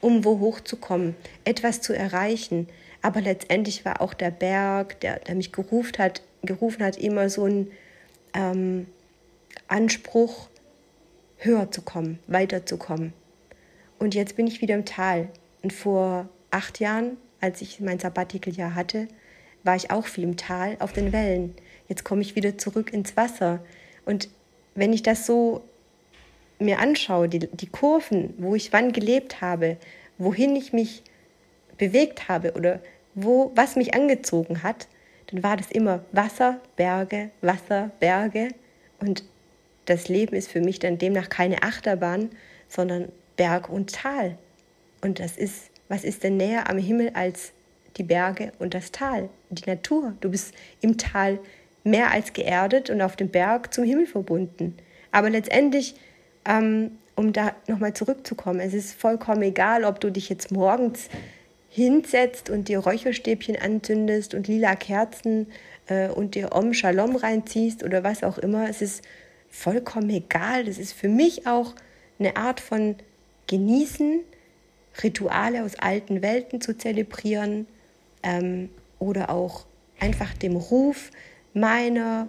um 0.00 0.24
wo 0.24 0.38
hochzukommen, 0.38 1.16
etwas 1.44 1.80
zu 1.80 1.92
erreichen. 1.92 2.68
Aber 3.02 3.20
letztendlich 3.20 3.84
war 3.84 4.00
auch 4.00 4.14
der 4.14 4.30
Berg, 4.30 5.00
der, 5.00 5.18
der 5.18 5.34
mich 5.34 5.52
gerufen 5.52 5.98
hat, 5.98 6.22
gerufen 6.42 6.84
hat, 6.84 6.96
immer 6.96 7.28
so 7.28 7.46
ein 7.46 7.70
ähm, 8.34 8.86
Anspruch, 9.68 10.48
höher 11.38 11.70
zu 11.70 11.82
kommen, 11.82 12.18
weiterzukommen. 12.26 13.12
Und 13.98 14.14
jetzt 14.14 14.36
bin 14.36 14.46
ich 14.46 14.60
wieder 14.60 14.74
im 14.74 14.84
Tal. 14.84 15.28
Und 15.62 15.72
vor 15.72 16.28
acht 16.50 16.80
Jahren, 16.80 17.16
als 17.40 17.60
ich 17.60 17.80
mein 17.80 17.98
Sabbatikeljahr 17.98 18.74
hatte, 18.74 19.08
war 19.62 19.76
ich 19.76 19.90
auch 19.90 20.06
viel 20.06 20.24
im 20.24 20.36
Tal 20.36 20.76
auf 20.78 20.92
den 20.92 21.12
Wellen. 21.12 21.54
Jetzt 21.88 22.04
komme 22.04 22.22
ich 22.22 22.36
wieder 22.36 22.58
zurück 22.58 22.92
ins 22.92 23.16
Wasser. 23.16 23.60
Und 24.04 24.28
wenn 24.74 24.92
ich 24.92 25.02
das 25.02 25.26
so 25.26 25.62
mir 26.58 26.78
anschaue, 26.78 27.28
die, 27.28 27.40
die 27.40 27.66
Kurven, 27.66 28.34
wo 28.38 28.54
ich 28.54 28.72
wann 28.72 28.92
gelebt 28.92 29.40
habe, 29.40 29.76
wohin 30.18 30.54
ich 30.56 30.72
mich 30.72 31.02
bewegt 31.78 32.28
habe 32.28 32.52
oder 32.52 32.80
wo, 33.14 33.52
was 33.54 33.76
mich 33.76 33.94
angezogen 33.94 34.62
hat, 34.62 34.86
dann 35.28 35.42
war 35.42 35.56
das 35.56 35.70
immer 35.70 36.04
Wasser, 36.12 36.60
Berge, 36.76 37.30
Wasser, 37.40 37.90
Berge. 38.00 38.48
Und 39.00 39.24
das 39.86 40.08
Leben 40.08 40.36
ist 40.36 40.50
für 40.50 40.60
mich 40.60 40.78
dann 40.78 40.98
demnach 40.98 41.28
keine 41.28 41.62
Achterbahn, 41.62 42.30
sondern 42.68 43.10
Berg 43.36 43.68
und 43.68 43.92
Tal. 43.92 44.36
Und 45.00 45.18
das 45.18 45.36
ist, 45.36 45.70
was 45.88 46.04
ist 46.04 46.22
denn 46.22 46.36
näher 46.36 46.68
am 46.68 46.78
Himmel 46.78 47.10
als 47.14 47.52
die 47.96 48.02
Berge 48.02 48.52
und 48.58 48.74
das 48.74 48.92
Tal, 48.92 49.28
die 49.50 49.68
Natur. 49.68 50.14
Du 50.20 50.30
bist 50.30 50.54
im 50.80 50.98
Tal 50.98 51.38
mehr 51.84 52.10
als 52.10 52.32
geerdet 52.32 52.90
und 52.90 53.00
auf 53.02 53.16
dem 53.16 53.28
Berg 53.28 53.72
zum 53.72 53.84
Himmel 53.84 54.06
verbunden. 54.06 54.76
Aber 55.12 55.30
letztendlich, 55.30 55.94
ähm, 56.44 56.92
um 57.16 57.32
da 57.32 57.54
nochmal 57.66 57.94
zurückzukommen, 57.94 58.60
es 58.60 58.74
ist 58.74 58.94
vollkommen 58.94 59.42
egal, 59.42 59.84
ob 59.84 60.00
du 60.00 60.10
dich 60.10 60.28
jetzt 60.28 60.50
morgens 60.52 61.08
hinsetzt 61.68 62.50
und 62.50 62.68
dir 62.68 62.80
Räucherstäbchen 62.80 63.56
anzündest 63.56 64.34
und 64.34 64.48
lila 64.48 64.74
Kerzen 64.74 65.46
äh, 65.86 66.08
und 66.08 66.34
dir 66.34 66.52
Om 66.52 66.74
Shalom 66.74 67.16
reinziehst 67.16 67.84
oder 67.84 68.02
was 68.02 68.24
auch 68.24 68.38
immer. 68.38 68.68
Es 68.68 68.82
ist 68.82 69.02
vollkommen 69.48 70.10
egal. 70.10 70.64
Das 70.64 70.78
ist 70.78 70.92
für 70.92 71.08
mich 71.08 71.46
auch 71.46 71.74
eine 72.18 72.36
Art 72.36 72.60
von 72.60 72.96
Genießen, 73.46 74.20
Rituale 75.02 75.64
aus 75.64 75.76
alten 75.76 76.22
Welten 76.22 76.60
zu 76.60 76.76
zelebrieren, 76.76 77.66
ähm, 78.22 78.70
oder 78.98 79.30
auch 79.30 79.64
einfach 79.98 80.34
dem 80.34 80.56
Ruf 80.56 81.10
meiner 81.52 82.28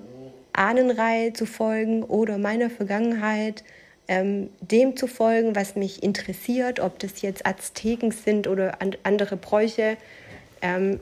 Ahnenreihe 0.54 1.34
zu 1.34 1.46
folgen 1.46 2.04
oder 2.04 2.38
meiner 2.38 2.70
Vergangenheit, 2.70 3.64
ähm, 4.08 4.50
dem 4.60 4.98
zu 4.98 5.08
folgen, 5.08 5.56
was 5.56 5.76
mich 5.76 6.04
interessiert, 6.04 6.80
ob 6.80 7.00
das 7.00 7.22
jetzt 7.22 7.46
Azteken 7.46 8.12
sind 8.12 8.48
oder 8.48 8.82
an, 8.82 8.96
andere 9.04 9.38
Bräuche. 9.38 9.98
Ähm, 10.62 11.00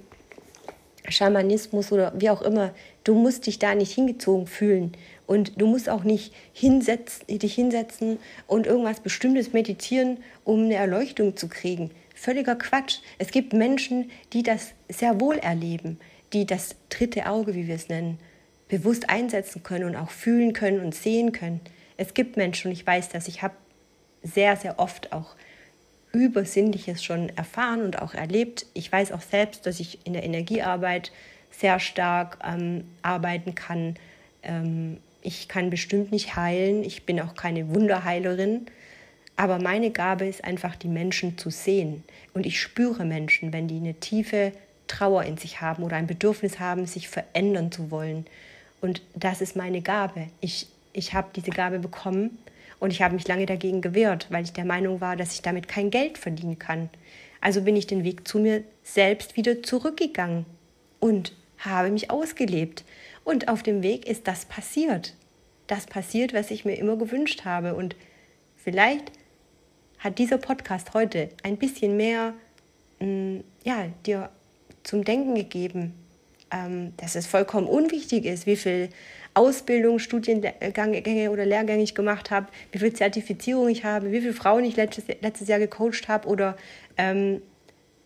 Schamanismus 1.07 1.91
oder 1.91 2.13
wie 2.15 2.29
auch 2.29 2.41
immer, 2.41 2.71
du 3.03 3.15
musst 3.15 3.47
dich 3.47 3.57
da 3.57 3.73
nicht 3.73 3.93
hingezogen 3.93 4.47
fühlen 4.47 4.91
und 5.25 5.59
du 5.59 5.67
musst 5.67 5.89
auch 5.89 6.03
nicht 6.03 6.33
hinsetzen, 6.53 7.25
dich 7.27 7.55
hinsetzen 7.55 8.19
und 8.47 8.67
irgendwas 8.67 8.99
Bestimmtes 8.99 9.53
meditieren, 9.53 10.17
um 10.43 10.65
eine 10.65 10.75
Erleuchtung 10.75 11.35
zu 11.35 11.47
kriegen. 11.47 11.91
Völliger 12.19 12.57
Quatsch. 12.57 12.97
Es 13.17 13.31
gibt 13.31 13.53
Menschen, 13.53 14.11
die 14.33 14.43
das 14.43 14.73
sehr 14.89 15.21
wohl 15.21 15.37
erleben, 15.37 15.99
die 16.33 16.45
das 16.45 16.75
dritte 16.89 17.27
Auge, 17.27 17.55
wie 17.55 17.65
wir 17.65 17.75
es 17.75 17.87
nennen, 17.87 18.19
bewusst 18.67 19.09
einsetzen 19.09 19.63
können 19.63 19.85
und 19.85 19.95
auch 19.95 20.09
fühlen 20.09 20.51
können 20.51 20.81
und 20.81 20.93
sehen 20.93 21.31
können. 21.31 21.61
Es 21.95 22.13
gibt 22.13 22.35
Menschen, 22.35 22.67
und 22.67 22.73
ich 22.73 22.85
weiß 22.85 23.07
das, 23.07 23.29
ich 23.29 23.41
habe 23.41 23.53
sehr, 24.21 24.57
sehr 24.57 24.79
oft 24.79 25.13
auch 25.13 25.37
Übersinnliches 26.11 27.01
schon 27.01 27.29
erfahren 27.37 27.83
und 27.83 28.01
auch 28.01 28.13
erlebt. 28.13 28.65
Ich 28.73 28.91
weiß 28.91 29.13
auch 29.13 29.21
selbst, 29.21 29.65
dass 29.65 29.79
ich 29.79 30.05
in 30.05 30.11
der 30.11 30.23
Energiearbeit 30.23 31.13
sehr 31.51 31.79
stark 31.79 32.37
ähm, 32.45 32.83
arbeiten 33.01 33.55
kann. 33.55 33.95
Ähm, 34.43 34.97
ich 35.21 35.47
kann 35.47 35.69
bestimmt 35.69 36.11
nicht 36.11 36.35
heilen, 36.35 36.83
ich 36.83 37.05
bin 37.05 37.21
auch 37.21 37.35
keine 37.35 37.73
Wunderheilerin, 37.73 38.65
aber 39.39 39.57
meine 39.57 39.89
Gabe 39.89 40.25
ist 40.25 40.43
einfach, 40.43 40.75
die 40.75 40.89
Menschen 40.89 41.37
zu 41.37 41.49
sehen. 41.49 42.03
Und 42.33 42.45
ich 42.45 42.59
spüre 42.59 43.05
Menschen, 43.05 43.53
wenn 43.53 43.69
die 43.69 43.77
eine 43.77 43.93
tiefe 43.93 44.51
Trauer 44.87 45.23
in 45.23 45.37
sich 45.37 45.61
haben 45.61 45.83
oder 45.83 45.95
ein 45.95 46.07
Bedürfnis 46.07 46.59
haben, 46.59 46.85
sich 46.85 47.07
verändern 47.07 47.71
zu 47.71 47.89
wollen. 47.89 48.25
Und 48.81 49.01
das 49.15 49.39
ist 49.39 49.55
meine 49.55 49.81
Gabe. 49.81 50.27
Ich, 50.41 50.67
ich 50.91 51.13
habe 51.13 51.29
diese 51.33 51.51
Gabe 51.51 51.79
bekommen 51.79 52.37
und 52.81 52.91
ich 52.91 53.01
habe 53.01 53.13
mich 53.13 53.29
lange 53.29 53.45
dagegen 53.45 53.79
gewehrt, 53.79 54.27
weil 54.29 54.43
ich 54.43 54.51
der 54.51 54.65
Meinung 54.65 54.99
war, 54.99 55.15
dass 55.15 55.33
ich 55.33 55.41
damit 55.41 55.69
kein 55.69 55.89
Geld 55.89 56.17
verdienen 56.17 56.59
kann. 56.59 56.89
Also 57.39 57.61
bin 57.61 57.77
ich 57.77 57.87
den 57.87 58.03
Weg 58.03 58.27
zu 58.27 58.39
mir 58.39 58.65
selbst 58.83 59.37
wieder 59.37 59.63
zurückgegangen 59.63 60.45
und 60.99 61.31
habe 61.59 61.91
mich 61.91 62.11
ausgelebt. 62.11 62.83
Und 63.23 63.47
auf 63.47 63.63
dem 63.63 63.83
Weg 63.83 64.05
ist 64.05 64.27
das 64.27 64.43
passiert. 64.43 65.13
Das 65.67 65.85
passiert, 65.85 66.33
was 66.33 66.51
ich 66.51 66.65
mir 66.65 66.75
immer 66.75 66.97
gewünscht 66.97 67.45
habe. 67.45 67.75
Und 67.75 67.95
vielleicht 68.57 69.13
hat 69.99 70.17
dieser 70.17 70.37
Podcast 70.37 70.93
heute 70.93 71.29
ein 71.43 71.57
bisschen 71.57 71.97
mehr 71.97 72.33
mh, 72.99 73.05
mm, 73.05 73.43
ja, 73.63 73.87
dir 74.05 74.29
zum 74.83 75.03
Denken 75.03 75.35
gegeben, 75.35 75.93
ähm, 76.51 76.93
dass 76.97 77.15
es 77.15 77.27
vollkommen 77.27 77.67
unwichtig 77.67 78.25
ist, 78.25 78.45
wie 78.45 78.55
viel 78.55 78.89
Ausbildung, 79.33 79.99
Studiengänge 79.99 81.31
oder 81.31 81.45
Lehrgänge 81.45 81.83
ich 81.83 81.95
gemacht 81.95 82.31
habe, 82.31 82.47
wie 82.71 82.79
viel 82.79 82.93
Zertifizierung 82.93 83.69
ich 83.69 83.83
habe, 83.83 84.11
wie 84.11 84.21
viele 84.21 84.33
Frauen 84.33 84.63
ich 84.63 84.75
letztes, 84.75 85.05
letztes 85.21 85.47
Jahr 85.47 85.59
gecoacht 85.59 86.07
habe 86.07 86.27
oder 86.27 86.57
ähm, 86.97 87.41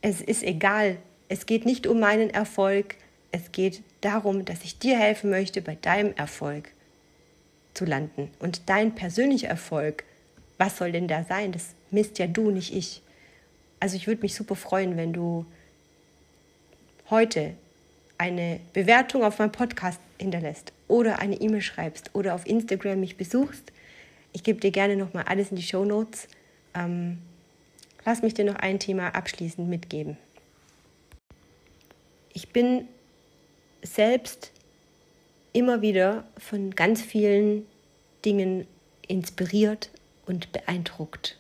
es 0.01 0.21
ist 0.21 0.43
egal. 0.43 0.97
Es 1.29 1.45
geht 1.45 1.65
nicht 1.65 1.87
um 1.87 1.99
meinen 1.99 2.29
Erfolg, 2.29 2.95
es 3.31 3.51
geht 3.51 3.81
darum, 4.01 4.45
dass 4.45 4.63
ich 4.63 4.77
dir 4.77 4.97
helfen 4.97 5.29
möchte, 5.29 5.61
bei 5.61 5.75
deinem 5.75 6.13
Erfolg 6.13 6.69
zu 7.73 7.85
landen. 7.85 8.29
Und 8.39 8.69
dein 8.69 8.93
persönlicher 8.93 9.47
Erfolg, 9.47 10.03
was 10.57 10.77
soll 10.77 10.91
denn 10.91 11.07
da 11.07 11.23
sein? 11.23 11.51
Das 11.51 11.69
misst 11.93 12.19
ja 12.19 12.27
du, 12.27 12.51
nicht 12.51 12.73
ich. 12.73 13.01
Also 13.79 13.95
ich 13.95 14.07
würde 14.07 14.21
mich 14.21 14.35
super 14.35 14.55
freuen, 14.55 14.97
wenn 14.97 15.13
du 15.13 15.45
heute 17.09 17.53
eine 18.17 18.59
Bewertung 18.73 19.23
auf 19.23 19.39
meinem 19.39 19.51
Podcast 19.51 19.99
hinterlässt 20.17 20.71
oder 20.87 21.19
eine 21.19 21.35
E-Mail 21.35 21.61
schreibst 21.61 22.11
oder 22.13 22.35
auf 22.35 22.45
Instagram 22.47 22.99
mich 22.99 23.17
besuchst. 23.17 23.71
Ich 24.31 24.43
gebe 24.43 24.59
dir 24.59 24.71
gerne 24.71 24.95
nochmal 24.95 25.25
alles 25.27 25.51
in 25.51 25.57
die 25.57 25.63
Show 25.63 25.85
Notes. 25.85 26.27
Ähm, 26.73 27.19
lass 28.05 28.21
mich 28.21 28.33
dir 28.33 28.45
noch 28.45 28.55
ein 28.55 28.79
Thema 28.79 29.09
abschließend 29.09 29.67
mitgeben. 29.67 30.17
Ich 32.33 32.49
bin 32.49 32.87
selbst 33.83 34.51
immer 35.51 35.81
wieder 35.81 36.23
von 36.37 36.71
ganz 36.71 37.01
vielen 37.01 37.65
Dingen 38.25 38.65
inspiriert 39.07 39.89
und 40.25 40.51
beeindruckt. 40.51 41.37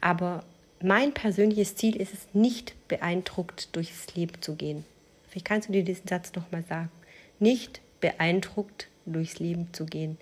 Aber 0.00 0.44
mein 0.82 1.12
persönliches 1.12 1.76
Ziel 1.76 1.96
ist 1.96 2.14
es 2.14 2.26
nicht, 2.32 2.74
beeindruckt 2.88 3.74
durchs 3.76 4.14
Leben 4.14 4.40
zu 4.40 4.54
gehen. 4.54 4.84
Vielleicht 5.28 5.46
kannst 5.46 5.68
du 5.68 5.72
dir 5.72 5.84
diesen 5.84 6.08
Satz 6.08 6.32
nochmal 6.34 6.64
sagen. 6.68 6.90
Nicht 7.38 7.80
beeindruckt 8.00 8.88
durchs 9.06 9.38
Leben 9.38 9.68
zu 9.72 9.86
gehen. 9.86 10.18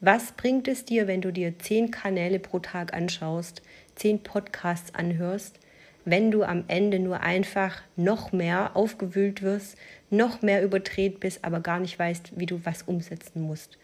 Was 0.00 0.32
bringt 0.32 0.68
es 0.68 0.84
dir, 0.84 1.08
wenn 1.08 1.20
du 1.20 1.32
dir 1.32 1.58
zehn 1.58 1.90
Kanäle 1.90 2.38
pro 2.38 2.60
Tag 2.60 2.94
anschaust, 2.94 3.62
zehn 3.96 4.22
Podcasts 4.22 4.94
anhörst, 4.94 5.58
wenn 6.04 6.30
du 6.30 6.44
am 6.44 6.64
Ende 6.68 7.00
nur 7.00 7.20
einfach 7.20 7.82
noch 7.96 8.30
mehr 8.30 8.76
aufgewühlt 8.76 9.42
wirst, 9.42 9.76
noch 10.08 10.40
mehr 10.40 10.62
überdreht 10.62 11.18
bist, 11.20 11.44
aber 11.44 11.60
gar 11.60 11.80
nicht 11.80 11.98
weißt, 11.98 12.38
wie 12.38 12.46
du 12.46 12.64
was 12.64 12.82
umsetzen 12.82 13.42
musst? 13.42 13.76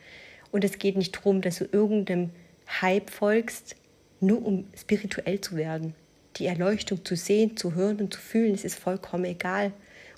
Und 0.53 0.63
es 0.63 0.79
geht 0.79 0.97
nicht 0.97 1.17
darum, 1.17 1.41
dass 1.41 1.59
du 1.59 1.65
irgendeinem 1.71 2.31
Hype 2.81 3.11
folgst, 3.11 3.75
nur 4.21 4.45
um 4.45 4.67
spirituell 4.77 5.41
zu 5.41 5.57
werden. 5.57 5.95
Die 6.37 6.47
Erleuchtung 6.47 7.05
zu 7.05 7.17
sehen, 7.17 7.57
zu 7.57 7.75
hören 7.75 8.01
und 8.01 8.15
zu 8.15 8.21
fühlen, 8.21 8.55
es 8.55 8.65
ist 8.65 8.79
vollkommen 8.79 9.25
egal. 9.25 9.73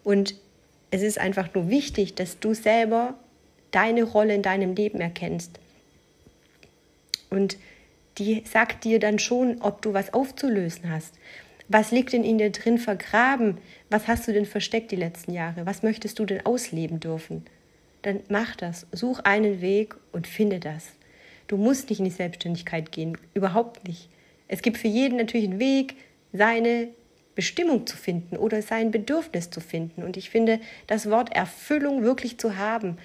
Und 0.05 0.35
es 0.91 1.03
ist 1.03 1.19
einfach 1.19 1.53
nur 1.55 1.69
wichtig, 1.69 2.15
dass 2.15 2.39
du 2.39 2.55
selber 2.55 3.15
deine 3.71 4.05
Rolle 4.05 4.35
in 4.35 4.43
deinem 4.43 4.75
Leben 4.75 5.01
erkennst. 5.01 5.59
Und 7.29 7.59
die 8.19 8.43
sagt 8.51 8.85
dir 8.85 8.99
dann 8.99 9.19
schon, 9.19 9.61
ob 9.61 9.83
du 9.83 9.93
was 9.93 10.15
aufzulösen 10.15 10.91
hast. 10.91 11.15
Was 11.69 11.91
liegt 11.91 12.13
denn 12.13 12.25
in 12.25 12.39
dir 12.39 12.51
drin 12.51 12.79
vergraben? 12.79 13.59
Was 13.91 14.07
hast 14.07 14.29
du 14.29 14.33
denn 14.33 14.47
versteckt 14.47 14.93
die 14.93 14.97
letzten 14.97 15.33
Jahre? 15.33 15.67
Was 15.67 15.83
möchtest 15.83 16.19
du 16.19 16.25
denn 16.25 16.47
ausleben 16.47 17.01
dürfen? 17.01 17.45
Dann 18.03 18.21
mach 18.29 18.55
das. 18.55 18.87
Such 18.93 19.21
einen 19.25 19.61
Weg 19.61 19.97
und 20.13 20.27
finde 20.27 20.61
das. 20.61 20.93
Du 21.47 21.57
musst 21.57 21.91
nicht 21.91 21.99
in 21.99 22.05
die 22.05 22.11
Selbstständigkeit 22.11 22.93
gehen. 22.93 23.17
Überhaupt 23.35 23.87
nicht. 23.87 24.09
Es 24.49 24.63
gibt 24.63 24.79
für 24.79 24.89
jeden 24.89 25.17
natürlich 25.17 25.49
einen 25.49 25.59
Weg, 25.59 25.95
seine 26.33 26.89
Bestimmung 27.35 27.87
zu 27.87 27.97
finden 27.97 28.37
oder 28.37 28.63
sein 28.63 28.91
Bedürfnis 28.91 29.51
zu 29.51 29.61
finden. 29.61 30.03
Und 30.03 30.17
ich 30.17 30.31
finde, 30.31 30.61
das 30.87 31.11
Wort 31.11 31.35
Erfüllung 31.35 32.03
wirklich 32.03 32.39
zu 32.39 32.57
haben, 32.57 32.97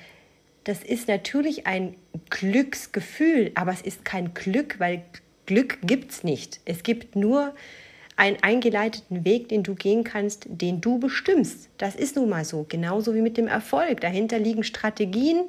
das 0.63 0.83
ist 0.83 1.07
natürlich 1.07 1.67
ein 1.67 1.95
Glücksgefühl, 2.29 3.51
aber 3.55 3.71
es 3.71 3.81
ist 3.81 4.05
kein 4.05 4.33
Glück, 4.33 4.79
weil 4.79 5.03
Glück 5.47 5.79
gibt 5.83 6.11
es 6.11 6.23
nicht. 6.23 6.61
Es 6.65 6.83
gibt 6.83 7.15
nur 7.15 7.53
einen 8.15 8.37
eingeleiteten 8.41 9.25
Weg, 9.25 9.49
den 9.49 9.63
du 9.63 9.73
gehen 9.73 10.03
kannst, 10.03 10.45
den 10.47 10.79
du 10.79 10.99
bestimmst. 10.99 11.69
Das 11.77 11.95
ist 11.95 12.15
nun 12.15 12.29
mal 12.29 12.45
so, 12.45 12.65
genauso 12.69 13.15
wie 13.15 13.21
mit 13.21 13.37
dem 13.37 13.47
Erfolg. 13.47 14.01
Dahinter 14.01 14.37
liegen 14.37 14.63
Strategien. 14.63 15.45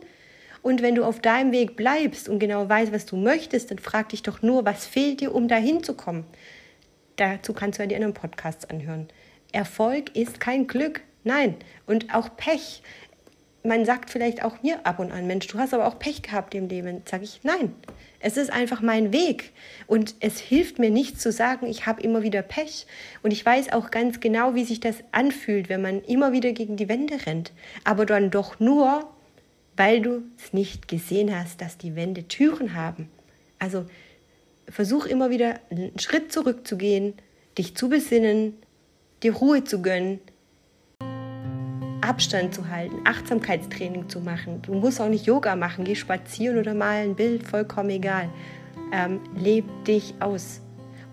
Und 0.63 0.81
wenn 0.81 0.95
du 0.95 1.05
auf 1.05 1.21
deinem 1.21 1.53
Weg 1.53 1.77
bleibst 1.77 2.29
und 2.29 2.39
genau 2.39 2.69
weißt, 2.69 2.93
was 2.93 3.05
du 3.05 3.17
möchtest, 3.17 3.71
dann 3.71 3.79
frag 3.79 4.11
dich 4.11 4.23
doch 4.23 4.43
nur, 4.43 4.65
was 4.65 4.87
fehlt 4.87 5.21
dir, 5.21 5.35
um 5.35 5.49
dahin 5.49 5.83
zu 5.83 5.95
kommen. 5.95 6.25
Dazu 7.17 7.53
kannst 7.53 7.79
du 7.79 7.83
ja 7.83 7.89
die 7.89 7.97
anderen 7.97 8.15
Podcasts 8.15 8.69
anhören. 8.71 9.09
Erfolg 9.53 10.17
ist 10.17 10.41
kein 10.41 10.67
Glück, 10.67 11.03
nein. 11.25 11.57
Und 11.87 12.15
auch 12.15 12.37
Pech. 12.37 12.83
Man 13.65 13.85
sagt 13.85 14.11
vielleicht 14.11 14.43
auch 14.45 14.63
mir 14.63 14.85
ab 14.87 14.99
und 14.99 15.13
an, 15.13 15.27
Mensch, 15.27 15.47
du 15.47 15.59
hast 15.59 15.73
aber 15.73 15.87
auch 15.87 15.99
Pech 15.99 16.23
gehabt 16.23 16.55
im 16.55 16.69
Leben. 16.69 17.03
Sage 17.09 17.25
ich, 17.25 17.41
nein. 17.43 17.75
Es 18.19 18.37
ist 18.37 18.53
einfach 18.53 18.81
mein 18.81 19.13
Weg. 19.13 19.53
Und 19.87 20.15
es 20.21 20.39
hilft 20.39 20.79
mir 20.79 20.91
nicht 20.91 21.21
zu 21.21 21.31
sagen, 21.31 21.67
ich 21.67 21.87
habe 21.87 22.03
immer 22.03 22.23
wieder 22.23 22.43
Pech. 22.43 22.87
Und 23.23 23.33
ich 23.33 23.45
weiß 23.45 23.73
auch 23.73 23.91
ganz 23.91 24.21
genau, 24.21 24.55
wie 24.55 24.65
sich 24.65 24.81
das 24.81 24.97
anfühlt, 25.13 25.69
wenn 25.69 25.83
man 25.83 26.03
immer 26.03 26.33
wieder 26.33 26.53
gegen 26.53 26.77
die 26.77 26.89
Wände 26.89 27.27
rennt. 27.27 27.53
Aber 27.85 28.07
dann 28.07 28.31
doch 28.31 28.59
nur, 28.59 29.13
weil 29.77 30.01
du 30.01 30.23
es 30.39 30.53
nicht 30.53 30.89
gesehen 30.89 31.37
hast, 31.37 31.61
dass 31.61 31.79
die 31.79 31.97
Wände 31.97 32.29
Türen 32.29 32.75
haben. 32.75 33.09
Also 33.59 33.87
versuch 34.69 35.07
immer 35.07 35.31
wieder 35.31 35.61
einen 35.71 35.99
Schritt 35.99 36.33
zurückzugehen, 36.33 37.15
dich 37.59 37.77
zu 37.77 37.89
besinnen, 37.89 38.55
dir 39.23 39.35
Ruhe 39.35 39.65
zu 39.65 39.83
gönnen, 39.83 40.21
Abstand 42.01 42.53
zu 42.53 42.69
halten, 42.69 42.97
Achtsamkeitstraining 43.05 44.09
zu 44.09 44.21
machen. 44.21 44.61
Du 44.63 44.75
musst 44.75 45.01
auch 45.01 45.09
nicht 45.09 45.27
Yoga 45.27 45.55
machen, 45.55 45.85
geh 45.85 45.95
spazieren 45.95 46.59
oder 46.59 46.75
mal 46.75 47.03
ein 47.03 47.15
Bild, 47.15 47.47
vollkommen 47.47 47.91
egal. 47.91 48.29
Ähm, 48.93 49.21
leb 49.37 49.65
dich 49.85 50.15
aus. 50.21 50.61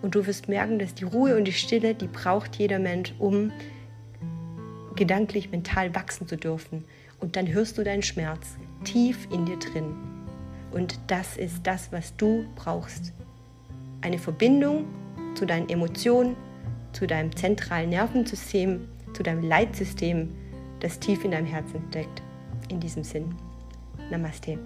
Und 0.02 0.14
du 0.14 0.26
wirst 0.26 0.48
merken, 0.48 0.78
dass 0.78 0.94
die 0.94 1.04
Ruhe 1.04 1.36
und 1.36 1.44
die 1.44 1.52
Stille, 1.52 1.94
die 1.94 2.08
braucht 2.08 2.56
jeder 2.56 2.78
Mensch, 2.78 3.14
um 3.18 3.52
gedanklich, 4.96 5.50
mental 5.50 5.94
wachsen 5.94 6.26
zu 6.26 6.36
dürfen. 6.36 6.84
Und 7.20 7.36
dann 7.36 7.48
hörst 7.48 7.78
du 7.78 7.84
deinen 7.84 8.02
Schmerz 8.02 8.56
tief 8.84 9.28
in 9.30 9.44
dir 9.44 9.58
drin. 9.58 9.94
Und 10.72 10.98
das 11.06 11.36
ist 11.36 11.66
das, 11.66 11.92
was 11.92 12.16
du 12.16 12.44
brauchst 12.56 13.12
eine 14.02 14.18
Verbindung 14.18 14.86
zu 15.34 15.46
deinen 15.46 15.68
Emotionen, 15.68 16.36
zu 16.92 17.06
deinem 17.06 17.34
zentralen 17.36 17.90
Nervensystem, 17.90 18.88
zu 19.12 19.22
deinem 19.22 19.42
Leitsystem, 19.42 20.30
das 20.80 20.98
tief 20.98 21.24
in 21.24 21.32
deinem 21.32 21.46
Herzen 21.46 21.82
steckt. 21.90 22.22
In 22.68 22.80
diesem 22.80 23.04
Sinn. 23.04 23.34
Namaste. 24.10 24.58